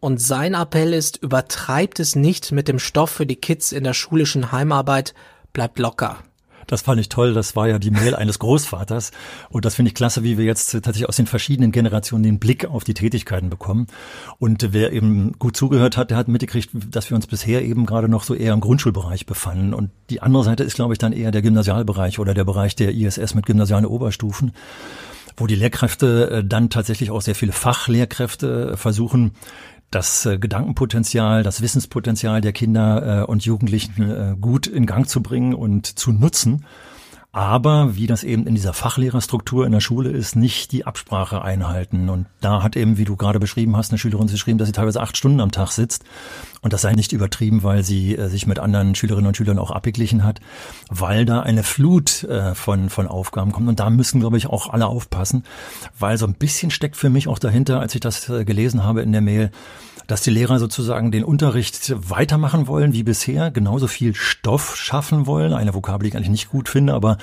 und 0.00 0.20
sein 0.20 0.54
Appell 0.54 0.92
ist, 0.92 1.18
übertreibt 1.18 2.00
es 2.00 2.16
nicht 2.16 2.52
mit 2.52 2.68
dem 2.68 2.78
Stoff 2.78 3.10
für 3.10 3.26
die 3.26 3.36
Kids 3.36 3.72
in 3.72 3.84
der 3.84 3.94
schulischen 3.94 4.50
Heimarbeit, 4.50 5.14
bleibt 5.52 5.78
locker. 5.78 6.18
Das 6.70 6.82
fand 6.82 7.00
ich 7.00 7.08
toll. 7.08 7.34
Das 7.34 7.56
war 7.56 7.68
ja 7.68 7.80
die 7.80 7.90
Mail 7.90 8.14
eines 8.14 8.38
Großvaters. 8.38 9.10
Und 9.48 9.64
das 9.64 9.74
finde 9.74 9.88
ich 9.88 9.94
klasse, 9.94 10.22
wie 10.22 10.38
wir 10.38 10.44
jetzt 10.44 10.70
tatsächlich 10.70 11.08
aus 11.08 11.16
den 11.16 11.26
verschiedenen 11.26 11.72
Generationen 11.72 12.22
den 12.22 12.38
Blick 12.38 12.64
auf 12.64 12.84
die 12.84 12.94
Tätigkeiten 12.94 13.50
bekommen. 13.50 13.88
Und 14.38 14.72
wer 14.72 14.92
eben 14.92 15.32
gut 15.40 15.56
zugehört 15.56 15.96
hat, 15.96 16.10
der 16.10 16.16
hat 16.16 16.28
mitgekriegt, 16.28 16.70
dass 16.72 17.10
wir 17.10 17.16
uns 17.16 17.26
bisher 17.26 17.64
eben 17.64 17.86
gerade 17.86 18.08
noch 18.08 18.22
so 18.22 18.34
eher 18.34 18.52
im 18.52 18.60
Grundschulbereich 18.60 19.26
befanden. 19.26 19.74
Und 19.74 19.90
die 20.10 20.22
andere 20.22 20.44
Seite 20.44 20.62
ist, 20.62 20.76
glaube 20.76 20.94
ich, 20.94 20.98
dann 20.98 21.12
eher 21.12 21.32
der 21.32 21.42
Gymnasialbereich 21.42 22.20
oder 22.20 22.34
der 22.34 22.44
Bereich 22.44 22.76
der 22.76 22.94
ISS 22.94 23.34
mit 23.34 23.46
gymnasialen 23.46 23.86
Oberstufen 23.86 24.52
wo 25.36 25.46
die 25.46 25.54
Lehrkräfte 25.54 26.30
äh, 26.30 26.44
dann 26.44 26.68
tatsächlich 26.68 27.10
auch 27.10 27.22
sehr 27.22 27.34
viele 27.34 27.52
Fachlehrkräfte 27.52 28.76
versuchen, 28.76 29.32
das 29.90 30.24
äh, 30.26 30.38
Gedankenpotenzial, 30.38 31.42
das 31.42 31.62
Wissenspotenzial 31.62 32.40
der 32.40 32.52
Kinder 32.52 33.22
äh, 33.22 33.24
und 33.24 33.44
Jugendlichen 33.44 34.10
äh, 34.10 34.36
gut 34.40 34.66
in 34.66 34.86
Gang 34.86 35.08
zu 35.08 35.22
bringen 35.22 35.54
und 35.54 35.86
zu 35.86 36.12
nutzen. 36.12 36.64
Aber 37.32 37.94
wie 37.94 38.08
das 38.08 38.24
eben 38.24 38.46
in 38.46 38.56
dieser 38.56 38.72
Fachlehrerstruktur 38.72 39.64
in 39.64 39.70
der 39.70 39.80
Schule 39.80 40.10
ist, 40.10 40.34
nicht 40.34 40.72
die 40.72 40.84
Absprache 40.84 41.42
einhalten. 41.42 42.08
Und 42.08 42.26
da 42.40 42.64
hat 42.64 42.74
eben, 42.74 42.98
wie 42.98 43.04
du 43.04 43.14
gerade 43.14 43.38
beschrieben 43.38 43.76
hast, 43.76 43.92
eine 43.92 43.98
Schülerin 43.98 44.26
geschrieben, 44.26 44.58
dass 44.58 44.66
sie 44.66 44.72
teilweise 44.72 45.00
acht 45.00 45.16
Stunden 45.16 45.40
am 45.40 45.52
Tag 45.52 45.70
sitzt. 45.70 46.02
Und 46.60 46.72
das 46.72 46.82
sei 46.82 46.92
nicht 46.92 47.12
übertrieben, 47.12 47.62
weil 47.62 47.84
sie 47.84 48.16
äh, 48.16 48.28
sich 48.28 48.48
mit 48.48 48.58
anderen 48.58 48.96
Schülerinnen 48.96 49.28
und 49.28 49.36
Schülern 49.36 49.60
auch 49.60 49.70
abgeglichen 49.70 50.24
hat, 50.24 50.40
weil 50.88 51.24
da 51.24 51.40
eine 51.40 51.62
Flut 51.62 52.24
äh, 52.24 52.56
von, 52.56 52.90
von 52.90 53.06
Aufgaben 53.06 53.52
kommt. 53.52 53.68
Und 53.68 53.78
da 53.78 53.90
müssen, 53.90 54.18
glaube 54.18 54.36
ich, 54.36 54.48
auch 54.48 54.68
alle 54.68 54.86
aufpassen, 54.86 55.44
weil 55.98 56.18
so 56.18 56.26
ein 56.26 56.34
bisschen 56.34 56.72
steckt 56.72 56.96
für 56.96 57.10
mich 57.10 57.28
auch 57.28 57.38
dahinter, 57.38 57.78
als 57.78 57.94
ich 57.94 58.00
das 58.00 58.28
äh, 58.28 58.44
gelesen 58.44 58.82
habe 58.82 59.02
in 59.02 59.12
der 59.12 59.20
Mail, 59.20 59.52
dass 60.10 60.22
die 60.22 60.30
Lehrer 60.30 60.58
sozusagen 60.58 61.12
den 61.12 61.22
Unterricht 61.22 61.94
weitermachen 61.96 62.66
wollen 62.66 62.92
wie 62.92 63.04
bisher, 63.04 63.52
genauso 63.52 63.86
viel 63.86 64.16
Stoff 64.16 64.74
schaffen 64.74 65.26
wollen, 65.26 65.52
eine 65.52 65.72
Vokabel, 65.72 66.02
die 66.02 66.08
ich 66.08 66.16
eigentlich 66.16 66.30
nicht 66.30 66.50
gut 66.50 66.68
finde, 66.68 66.94
aber 66.94 67.16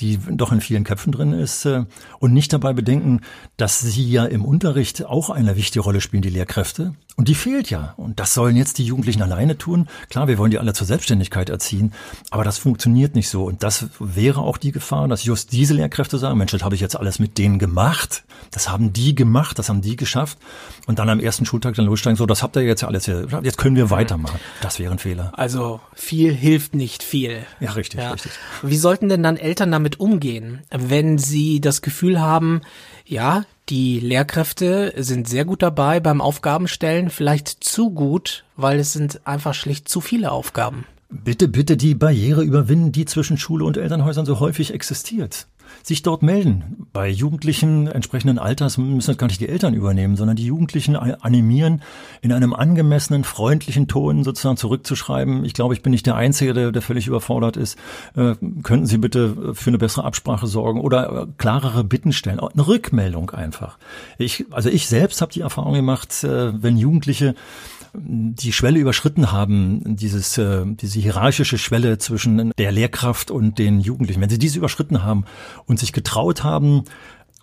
die 0.00 0.18
doch 0.28 0.50
in 0.50 0.60
vielen 0.60 0.82
Köpfen 0.82 1.12
drin 1.12 1.32
ist, 1.32 1.64
äh, 1.66 1.84
und 2.18 2.32
nicht 2.32 2.52
dabei 2.52 2.72
bedenken, 2.72 3.20
dass 3.56 3.78
sie 3.78 4.10
ja 4.10 4.24
im 4.24 4.44
Unterricht 4.44 5.06
auch 5.06 5.30
eine 5.30 5.56
wichtige 5.56 5.84
Rolle 5.84 6.00
spielen, 6.00 6.22
die 6.22 6.30
Lehrkräfte. 6.30 6.94
Und 7.16 7.28
die 7.28 7.34
fehlt 7.34 7.68
ja. 7.68 7.92
Und 7.98 8.20
das 8.20 8.32
sollen 8.32 8.56
jetzt 8.56 8.78
die 8.78 8.84
Jugendlichen 8.84 9.20
alleine 9.20 9.58
tun. 9.58 9.86
Klar, 10.08 10.28
wir 10.28 10.38
wollen 10.38 10.50
die 10.50 10.58
alle 10.58 10.72
zur 10.72 10.86
Selbstständigkeit 10.86 11.50
erziehen, 11.50 11.92
aber 12.30 12.42
das 12.42 12.56
funktioniert 12.56 13.14
nicht 13.14 13.28
so. 13.28 13.44
Und 13.44 13.62
das 13.62 13.88
wäre 13.98 14.40
auch 14.40 14.56
die 14.56 14.72
Gefahr, 14.72 15.08
dass 15.08 15.24
just 15.24 15.52
diese 15.52 15.74
Lehrkräfte 15.74 16.16
sagen, 16.16 16.38
Mensch, 16.38 16.52
das 16.52 16.62
habe 16.62 16.74
ich 16.74 16.80
jetzt 16.80 16.96
alles 16.96 17.18
mit 17.18 17.36
denen 17.36 17.58
gemacht. 17.58 18.24
Das 18.50 18.70
haben 18.70 18.94
die 18.94 19.14
gemacht, 19.14 19.58
das 19.58 19.68
haben 19.68 19.82
die 19.82 19.96
geschafft. 19.96 20.38
Und 20.86 20.98
dann 20.98 21.10
am 21.10 21.20
ersten 21.20 21.44
Schultag 21.44 21.74
dann 21.74 21.84
lossteigen, 21.84 22.16
so, 22.16 22.24
das 22.24 22.42
habt 22.42 22.56
ihr 22.56 22.62
jetzt 22.62 22.82
alles 22.82 23.04
hier, 23.04 23.26
jetzt 23.42 23.58
können 23.58 23.76
wir 23.76 23.90
weitermachen. 23.90 24.40
Das 24.62 24.78
wäre 24.78 24.92
ein 24.92 24.98
Fehler. 24.98 25.32
Also 25.36 25.80
viel 25.94 26.32
hilft 26.32 26.74
nicht 26.74 27.02
viel. 27.02 27.44
Ja, 27.60 27.72
richtig, 27.72 28.00
ja. 28.00 28.12
richtig. 28.12 28.32
Wie 28.62 28.78
sollten 28.78 29.10
denn 29.10 29.22
dann 29.22 29.36
Eltern 29.36 29.70
damit 29.70 30.00
umgehen, 30.00 30.62
wenn 30.70 31.18
sie 31.18 31.60
das 31.60 31.82
Gefühl 31.82 32.20
haben, 32.20 32.62
ja, 33.04 33.44
die 33.68 34.00
Lehrkräfte 34.00 34.92
sind 34.96 35.28
sehr 35.28 35.44
gut 35.44 35.62
dabei 35.62 36.00
beim 36.00 36.20
Aufgabenstellen, 36.20 37.10
vielleicht 37.10 37.64
zu 37.64 37.90
gut, 37.90 38.44
weil 38.56 38.78
es 38.78 38.92
sind 38.92 39.26
einfach 39.26 39.54
schlicht 39.54 39.88
zu 39.88 40.00
viele 40.00 40.32
Aufgaben. 40.32 40.86
Bitte, 41.08 41.46
bitte 41.46 41.76
die 41.76 41.94
Barriere 41.94 42.42
überwinden, 42.42 42.90
die 42.90 43.04
zwischen 43.04 43.36
Schule 43.36 43.64
und 43.64 43.76
Elternhäusern 43.76 44.26
so 44.26 44.40
häufig 44.40 44.72
existiert 44.72 45.46
sich 45.82 46.02
dort 46.02 46.22
melden. 46.22 46.86
Bei 46.92 47.08
Jugendlichen 47.08 47.86
entsprechenden 47.86 48.38
Alters 48.38 48.78
müssen 48.78 49.10
das 49.10 49.18
gar 49.18 49.26
nicht 49.26 49.40
die 49.40 49.48
Eltern 49.48 49.74
übernehmen, 49.74 50.16
sondern 50.16 50.36
die 50.36 50.46
Jugendlichen 50.46 50.96
animieren, 50.96 51.82
in 52.20 52.32
einem 52.32 52.54
angemessenen, 52.54 53.24
freundlichen 53.24 53.88
Ton 53.88 54.24
sozusagen 54.24 54.56
zurückzuschreiben. 54.56 55.44
Ich 55.44 55.54
glaube, 55.54 55.74
ich 55.74 55.82
bin 55.82 55.90
nicht 55.90 56.06
der 56.06 56.14
Einzige, 56.14 56.52
der, 56.54 56.72
der 56.72 56.82
völlig 56.82 57.06
überfordert 57.06 57.56
ist. 57.56 57.78
Äh, 58.16 58.34
könnten 58.62 58.86
Sie 58.86 58.98
bitte 58.98 59.54
für 59.54 59.70
eine 59.70 59.78
bessere 59.78 60.04
Absprache 60.04 60.46
sorgen 60.46 60.80
oder 60.80 61.22
äh, 61.22 61.26
klarere 61.38 61.84
Bitten 61.84 62.12
stellen? 62.12 62.40
Eine 62.40 62.66
Rückmeldung 62.66 63.30
einfach. 63.30 63.78
Ich, 64.18 64.46
also 64.50 64.68
ich 64.68 64.86
selbst 64.86 65.20
habe 65.20 65.32
die 65.32 65.40
Erfahrung 65.40 65.74
gemacht, 65.74 66.24
äh, 66.24 66.62
wenn 66.62 66.76
Jugendliche 66.76 67.34
die 67.94 68.52
Schwelle 68.52 68.78
überschritten 68.78 69.32
haben, 69.32 69.96
dieses, 69.96 70.38
äh, 70.38 70.64
diese 70.66 71.00
hierarchische 71.00 71.58
Schwelle 71.58 71.98
zwischen 71.98 72.52
der 72.56 72.72
Lehrkraft 72.72 73.30
und 73.30 73.58
den 73.58 73.80
Jugendlichen, 73.80 74.20
wenn 74.20 74.30
sie 74.30 74.38
diese 74.38 74.58
überschritten 74.58 75.02
haben 75.02 75.24
und 75.66 75.78
sich 75.78 75.92
getraut 75.92 76.42
haben, 76.42 76.84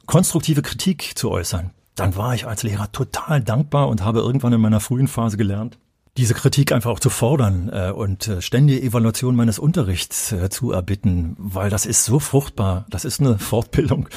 konstruktive 0.06 0.62
Kritik 0.62 1.12
zu 1.16 1.30
äußern, 1.30 1.72
dann 1.96 2.16
war 2.16 2.34
ich 2.34 2.48
als 2.48 2.64
Lehrer 2.64 2.92
total 2.92 3.42
dankbar 3.42 3.90
und 3.90 4.04
habe 4.04 4.20
irgendwann 4.20 4.54
in 4.54 4.62
meiner 4.62 4.80
frühen 4.80 5.08
Phase 5.08 5.38
gelernt, 5.38 5.78
diese 6.20 6.34
Kritik 6.34 6.74
einfach 6.74 6.92
auch 6.92 7.00
zu 7.00 7.10
fordern 7.10 7.70
äh, 7.72 7.92
und 7.92 8.28
äh, 8.28 8.42
ständige 8.42 8.82
Evaluation 8.82 9.38
meines 9.38 9.58
Unterrichts 9.58 10.34
äh, 10.34 10.50
zu 10.50 10.74
erbitten, 10.74 11.36
weil 11.38 11.70
das 11.70 11.86
ist 11.86 12.04
so 12.04 12.20
fruchtbar. 12.20 12.86
Das 12.90 13.06
ist 13.06 13.22
eine 13.22 13.40
Fortbildung, 13.40 14.10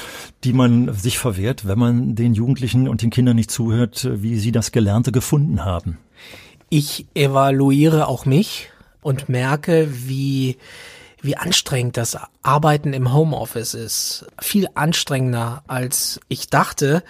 die 0.43 0.51
man 0.51 0.93
sich 0.93 1.17
verwehrt, 1.17 1.65
wenn 1.65 1.79
man 1.79 2.15
den 2.15 2.33
Jugendlichen 2.33 2.89
und 2.89 3.01
den 3.01 3.09
Kindern 3.09 3.37
nicht 3.37 3.51
zuhört, 3.51 4.03
äh, 4.03 4.21
wie 4.21 4.37
sie 4.37 4.51
das 4.51 4.73
Gelernte 4.73 5.13
gefunden 5.13 5.63
haben. 5.63 5.97
Ich 6.69 7.07
evaluiere 7.13 8.07
auch 8.07 8.25
mich 8.25 8.69
und 9.01 9.29
merke, 9.29 9.87
wie 9.89 10.57
wie 11.21 11.37
anstrengend 11.37 11.95
das 11.95 12.17
Arbeiten 12.41 12.91
im 12.91 13.13
Homeoffice 13.13 13.75
ist. 13.75 14.25
Viel 14.41 14.67
anstrengender, 14.75 15.63
als 15.67 16.19
ich 16.27 16.49
dachte. 16.49 17.01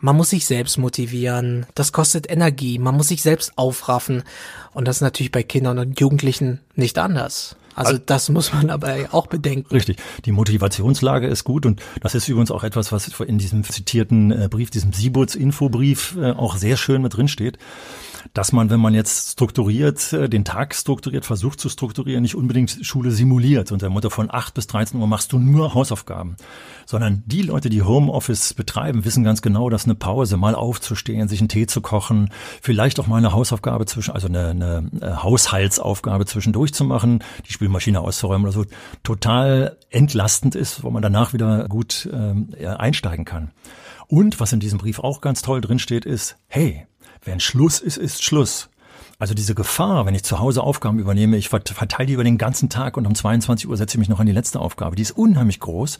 Man 0.00 0.16
muss 0.16 0.30
sich 0.30 0.46
selbst 0.46 0.78
motivieren. 0.78 1.66
Das 1.74 1.92
kostet 1.92 2.30
Energie. 2.30 2.78
Man 2.78 2.96
muss 2.96 3.08
sich 3.08 3.22
selbst 3.22 3.52
aufraffen. 3.56 4.22
Und 4.72 4.86
das 4.86 4.96
ist 4.96 5.02
natürlich 5.02 5.32
bei 5.32 5.42
Kindern 5.42 5.78
und 5.78 5.98
Jugendlichen 5.98 6.60
nicht 6.76 6.98
anders. 6.98 7.56
Also 7.74 7.96
das 7.96 8.28
muss 8.28 8.52
man 8.52 8.70
aber 8.70 8.96
auch 9.12 9.28
bedenken. 9.28 9.72
Richtig. 9.72 9.98
Die 10.24 10.32
Motivationslage 10.32 11.28
ist 11.28 11.44
gut 11.44 11.64
und 11.64 11.80
das 12.00 12.16
ist 12.16 12.28
übrigens 12.28 12.50
auch 12.50 12.64
etwas, 12.64 12.90
was 12.90 13.08
in 13.20 13.38
diesem 13.38 13.62
zitierten 13.62 14.32
äh, 14.32 14.48
Brief, 14.50 14.70
diesem 14.70 14.92
Siebuts-Infobrief 14.92 16.16
äh, 16.16 16.32
auch 16.32 16.56
sehr 16.56 16.76
schön 16.76 17.02
mit 17.02 17.16
drin 17.16 17.28
steht 17.28 17.56
dass 18.34 18.52
man, 18.52 18.70
wenn 18.70 18.80
man 18.80 18.94
jetzt 18.94 19.32
strukturiert, 19.32 20.12
äh, 20.12 20.28
den 20.28 20.44
Tag 20.44 20.74
strukturiert, 20.74 21.24
versucht 21.24 21.60
zu 21.60 21.68
strukturieren, 21.68 22.22
nicht 22.22 22.34
unbedingt 22.34 22.78
Schule 22.82 23.10
simuliert. 23.10 23.72
Und 23.72 23.82
der 23.82 23.90
Mutter 23.90 24.10
von 24.10 24.28
8 24.30 24.54
bis 24.54 24.66
13 24.66 25.00
Uhr 25.00 25.06
machst 25.06 25.32
du 25.32 25.38
nur 25.38 25.74
Hausaufgaben. 25.74 26.36
Sondern 26.86 27.22
die 27.26 27.42
Leute, 27.42 27.68
die 27.68 27.82
Homeoffice 27.82 28.54
betreiben, 28.54 29.04
wissen 29.04 29.24
ganz 29.24 29.42
genau, 29.42 29.70
dass 29.70 29.84
eine 29.84 29.94
Pause, 29.94 30.36
mal 30.36 30.54
aufzustehen, 30.54 31.28
sich 31.28 31.40
einen 31.40 31.48
Tee 31.48 31.66
zu 31.66 31.80
kochen, 31.80 32.30
vielleicht 32.62 32.98
auch 33.00 33.06
mal 33.06 33.18
eine 33.18 33.32
Hausaufgabe 33.32 33.86
zwischen, 33.86 34.12
also 34.12 34.28
eine, 34.28 34.48
eine 34.48 34.90
äh, 35.00 35.22
Haushaltsaufgabe 35.22 36.26
zwischendurch 36.26 36.72
zu 36.72 36.84
machen, 36.84 37.22
die 37.46 37.52
Spülmaschine 37.52 38.00
auszuräumen 38.00 38.44
oder 38.46 38.52
so, 38.52 38.64
total 39.02 39.76
entlastend 39.90 40.54
ist, 40.54 40.82
wo 40.82 40.90
man 40.90 41.02
danach 41.02 41.32
wieder 41.32 41.68
gut 41.68 42.08
ähm, 42.12 42.54
einsteigen 42.64 43.24
kann. 43.24 43.50
Und 44.08 44.40
was 44.40 44.52
in 44.52 44.60
diesem 44.60 44.78
Brief 44.78 44.98
auch 44.98 45.20
ganz 45.20 45.42
toll 45.42 45.60
drin 45.60 45.78
steht, 45.78 46.06
ist, 46.06 46.36
hey, 46.48 46.86
wenn 47.24 47.40
Schluss 47.40 47.80
ist, 47.80 47.96
ist 47.96 48.22
Schluss. 48.22 48.68
Also 49.20 49.34
diese 49.34 49.56
Gefahr, 49.56 50.06
wenn 50.06 50.14
ich 50.14 50.22
zu 50.22 50.38
Hause 50.38 50.62
Aufgaben 50.62 51.00
übernehme, 51.00 51.36
ich 51.36 51.48
verteile 51.48 52.06
die 52.06 52.12
über 52.12 52.22
den 52.22 52.38
ganzen 52.38 52.68
Tag 52.68 52.96
und 52.96 53.04
um 53.04 53.16
22 53.16 53.68
Uhr 53.68 53.76
setze 53.76 53.96
ich 53.96 53.98
mich 53.98 54.08
noch 54.08 54.20
an 54.20 54.26
die 54.26 54.32
letzte 54.32 54.60
Aufgabe, 54.60 54.94
die 54.94 55.02
ist 55.02 55.10
unheimlich 55.10 55.58
groß 55.58 55.98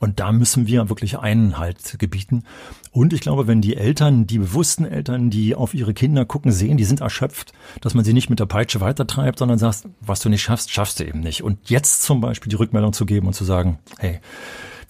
und 0.00 0.20
da 0.20 0.32
müssen 0.32 0.66
wir 0.66 0.90
wirklich 0.90 1.18
Einhalt 1.18 1.98
gebieten. 1.98 2.44
Und 2.90 3.14
ich 3.14 3.22
glaube, 3.22 3.46
wenn 3.46 3.62
die 3.62 3.78
Eltern, 3.78 4.26
die 4.26 4.38
bewussten 4.38 4.84
Eltern, 4.84 5.30
die 5.30 5.54
auf 5.54 5.72
ihre 5.72 5.94
Kinder 5.94 6.26
gucken, 6.26 6.52
sehen, 6.52 6.76
die 6.76 6.84
sind 6.84 7.00
erschöpft, 7.00 7.52
dass 7.80 7.94
man 7.94 8.04
sie 8.04 8.12
nicht 8.12 8.28
mit 8.28 8.38
der 8.38 8.46
Peitsche 8.46 8.82
weitertreibt, 8.82 9.38
sondern 9.38 9.58
sagt, 9.58 9.84
was 10.02 10.20
du 10.20 10.28
nicht 10.28 10.42
schaffst, 10.42 10.70
schaffst 10.70 11.00
du 11.00 11.06
eben 11.06 11.20
nicht. 11.20 11.42
Und 11.42 11.70
jetzt 11.70 12.02
zum 12.02 12.20
Beispiel 12.20 12.50
die 12.50 12.56
Rückmeldung 12.56 12.92
zu 12.92 13.06
geben 13.06 13.28
und 13.28 13.32
zu 13.32 13.44
sagen, 13.46 13.78
hey, 13.96 14.20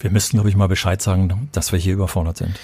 wir 0.01 0.11
müssten, 0.11 0.35
glaube 0.35 0.49
ich, 0.49 0.57
mal 0.57 0.67
Bescheid 0.67 1.01
sagen, 1.01 1.49
dass 1.53 1.71
wir 1.71 1.79
hier 1.79 1.93
überfordert 1.93 2.35
sind. 2.35 2.59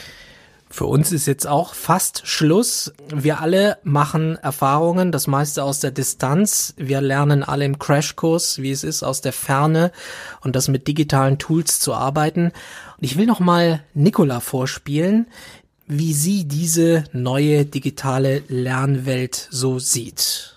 Für 0.69 0.85
uns 0.85 1.11
ist 1.11 1.25
jetzt 1.25 1.47
auch 1.47 1.73
fast 1.73 2.27
Schluss. 2.27 2.93
Wir 3.13 3.39
alle 3.39 3.77
machen 3.83 4.35
Erfahrungen, 4.37 5.11
das 5.11 5.27
meiste 5.27 5.63
aus 5.63 5.79
der 5.79 5.91
Distanz. 5.91 6.73
Wir 6.75 7.01
lernen 7.01 7.43
alle 7.43 7.65
im 7.65 7.79
Crashkurs, 7.79 8.61
wie 8.61 8.71
es 8.71 8.83
ist, 8.83 9.03
aus 9.03 9.21
der 9.21 9.33
Ferne 9.33 9.91
und 10.41 10.55
das 10.55 10.67
mit 10.67 10.87
digitalen 10.87 11.37
Tools 11.37 11.79
zu 11.79 11.93
arbeiten. 11.93 12.45
Und 12.97 13.03
ich 13.03 13.17
will 13.17 13.25
noch 13.25 13.39
mal 13.39 13.83
Nicola 13.93 14.39
vorspielen, 14.39 15.27
wie 15.87 16.13
sie 16.13 16.45
diese 16.45 17.03
neue 17.13 17.65
digitale 17.65 18.41
Lernwelt 18.47 19.47
so 19.51 19.79
sieht. 19.79 20.54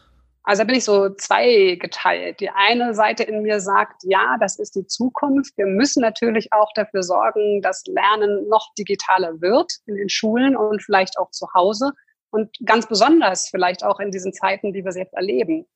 Also 0.48 0.62
da 0.62 0.66
bin 0.66 0.76
ich 0.76 0.84
so 0.84 1.10
zweigeteilt. 1.10 2.40
Die 2.40 2.48
eine 2.48 2.94
Seite 2.94 3.22
in 3.22 3.42
mir 3.42 3.60
sagt, 3.60 4.00
ja, 4.04 4.38
das 4.40 4.58
ist 4.58 4.76
die 4.76 4.86
Zukunft. 4.86 5.52
Wir 5.58 5.66
müssen 5.66 6.00
natürlich 6.00 6.54
auch 6.54 6.72
dafür 6.74 7.02
sorgen, 7.02 7.60
dass 7.60 7.84
Lernen 7.84 8.48
noch 8.48 8.72
digitaler 8.78 9.42
wird 9.42 9.70
in 9.84 9.96
den 9.96 10.08
Schulen 10.08 10.56
und 10.56 10.82
vielleicht 10.82 11.18
auch 11.18 11.30
zu 11.32 11.48
Hause 11.54 11.92
und 12.30 12.48
ganz 12.64 12.88
besonders 12.88 13.50
vielleicht 13.50 13.84
auch 13.84 14.00
in 14.00 14.10
diesen 14.10 14.32
Zeiten, 14.32 14.72
die 14.72 14.86
wir 14.86 14.92
jetzt 14.92 15.12
erleben. 15.12 15.66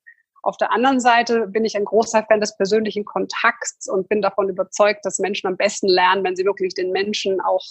Auf 0.41 0.57
der 0.57 0.71
anderen 0.71 0.99
Seite 0.99 1.45
bin 1.45 1.65
ich 1.65 1.77
ein 1.77 1.85
großer 1.85 2.25
Fan 2.27 2.41
des 2.41 2.57
persönlichen 2.57 3.05
Kontakts 3.05 3.87
und 3.87 4.09
bin 4.09 4.23
davon 4.23 4.49
überzeugt, 4.49 5.05
dass 5.05 5.19
Menschen 5.19 5.45
am 5.45 5.55
besten 5.55 5.87
lernen, 5.87 6.23
wenn 6.23 6.35
sie 6.35 6.45
wirklich 6.45 6.73
den 6.73 6.89
Menschen 6.89 7.39
auch 7.41 7.63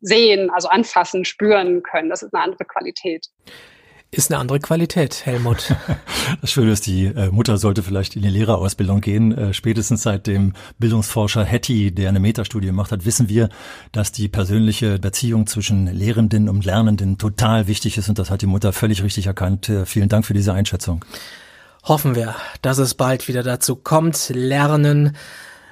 sehen, 0.00 0.48
also 0.48 0.68
anfassen, 0.68 1.26
spüren 1.26 1.82
können. 1.82 2.08
Das 2.08 2.22
ist 2.22 2.32
eine 2.32 2.44
andere 2.44 2.64
Qualität 2.64 3.26
ist 4.16 4.30
eine 4.30 4.40
andere 4.40 4.60
Qualität, 4.60 5.24
Helmut. 5.24 5.74
Das 6.40 6.50
Schöne 6.50 6.72
ist, 6.72 6.86
die 6.86 7.04
äh, 7.04 7.30
Mutter 7.30 7.56
sollte 7.56 7.84
vielleicht 7.84 8.16
in 8.16 8.22
die 8.22 8.28
Lehrerausbildung 8.28 9.00
gehen. 9.00 9.36
Äh, 9.36 9.54
spätestens 9.54 10.02
seit 10.02 10.26
dem 10.26 10.54
Bildungsforscher 10.78 11.44
Hattie, 11.44 11.92
der 11.92 12.08
eine 12.08 12.18
Metastudie 12.18 12.66
gemacht 12.66 12.90
hat, 12.90 13.04
wissen 13.04 13.28
wir, 13.28 13.48
dass 13.92 14.10
die 14.10 14.28
persönliche 14.28 14.98
Beziehung 14.98 15.46
zwischen 15.46 15.86
Lehrenden 15.86 16.48
und 16.48 16.64
Lernenden 16.64 17.16
total 17.16 17.68
wichtig 17.68 17.96
ist 17.96 18.08
und 18.08 18.18
das 18.18 18.30
hat 18.30 18.42
die 18.42 18.46
Mutter 18.46 18.72
völlig 18.72 19.04
richtig 19.04 19.26
erkannt. 19.26 19.68
Äh, 19.68 19.86
vielen 19.86 20.08
Dank 20.08 20.26
für 20.26 20.34
diese 20.34 20.52
Einschätzung. 20.52 21.04
Hoffen 21.84 22.16
wir, 22.16 22.34
dass 22.60 22.78
es 22.78 22.94
bald 22.94 23.28
wieder 23.28 23.44
dazu 23.44 23.76
kommt. 23.76 24.30
Lernen. 24.34 25.16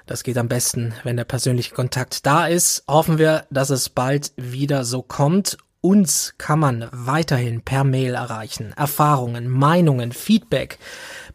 Das 0.06 0.22
geht 0.22 0.38
am 0.38 0.48
besten, 0.48 0.94
wenn 1.02 1.16
der 1.16 1.24
persönliche 1.24 1.74
Kontakt 1.74 2.26
da 2.26 2.46
ist. 2.46 2.84
Hoffen 2.86 3.18
wir, 3.18 3.46
dass 3.50 3.70
es 3.70 3.88
bald 3.88 4.32
wieder 4.36 4.84
so 4.84 5.02
kommt 5.02 5.56
uns 5.84 6.34
kann 6.38 6.58
man 6.58 6.88
weiterhin 6.92 7.60
per 7.60 7.84
Mail 7.84 8.14
erreichen. 8.14 8.72
Erfahrungen, 8.74 9.50
Meinungen, 9.50 10.12
Feedback 10.12 10.78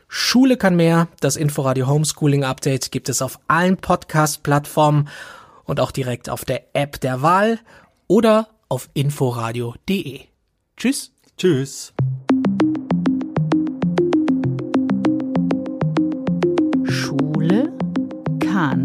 Schule 0.07 0.59
kann 0.59 0.77
mehr. 0.77 1.09
Das 1.21 1.37
Inforadio 1.37 1.89
Homeschooling 1.89 2.45
Update 2.45 2.93
gibt 2.93 3.09
es 3.09 3.23
auf 3.23 3.41
allen 3.49 3.79
Podcast-Plattformen 3.79 5.09
und 5.65 5.81
auch 5.81 5.91
direkt 5.91 6.29
auf 6.29 6.45
der 6.45 6.77
App 6.77 7.01
der 7.01 7.23
Wahl 7.23 7.59
oder 8.07 8.49
auf 8.69 8.91
inforadio.de. 8.93 10.21
Tschüss. 10.77 11.11
Tschüss. 11.39 11.95
Schule 16.85 17.73
kann 18.41 18.85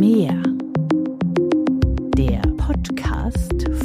mehr. 0.00 0.42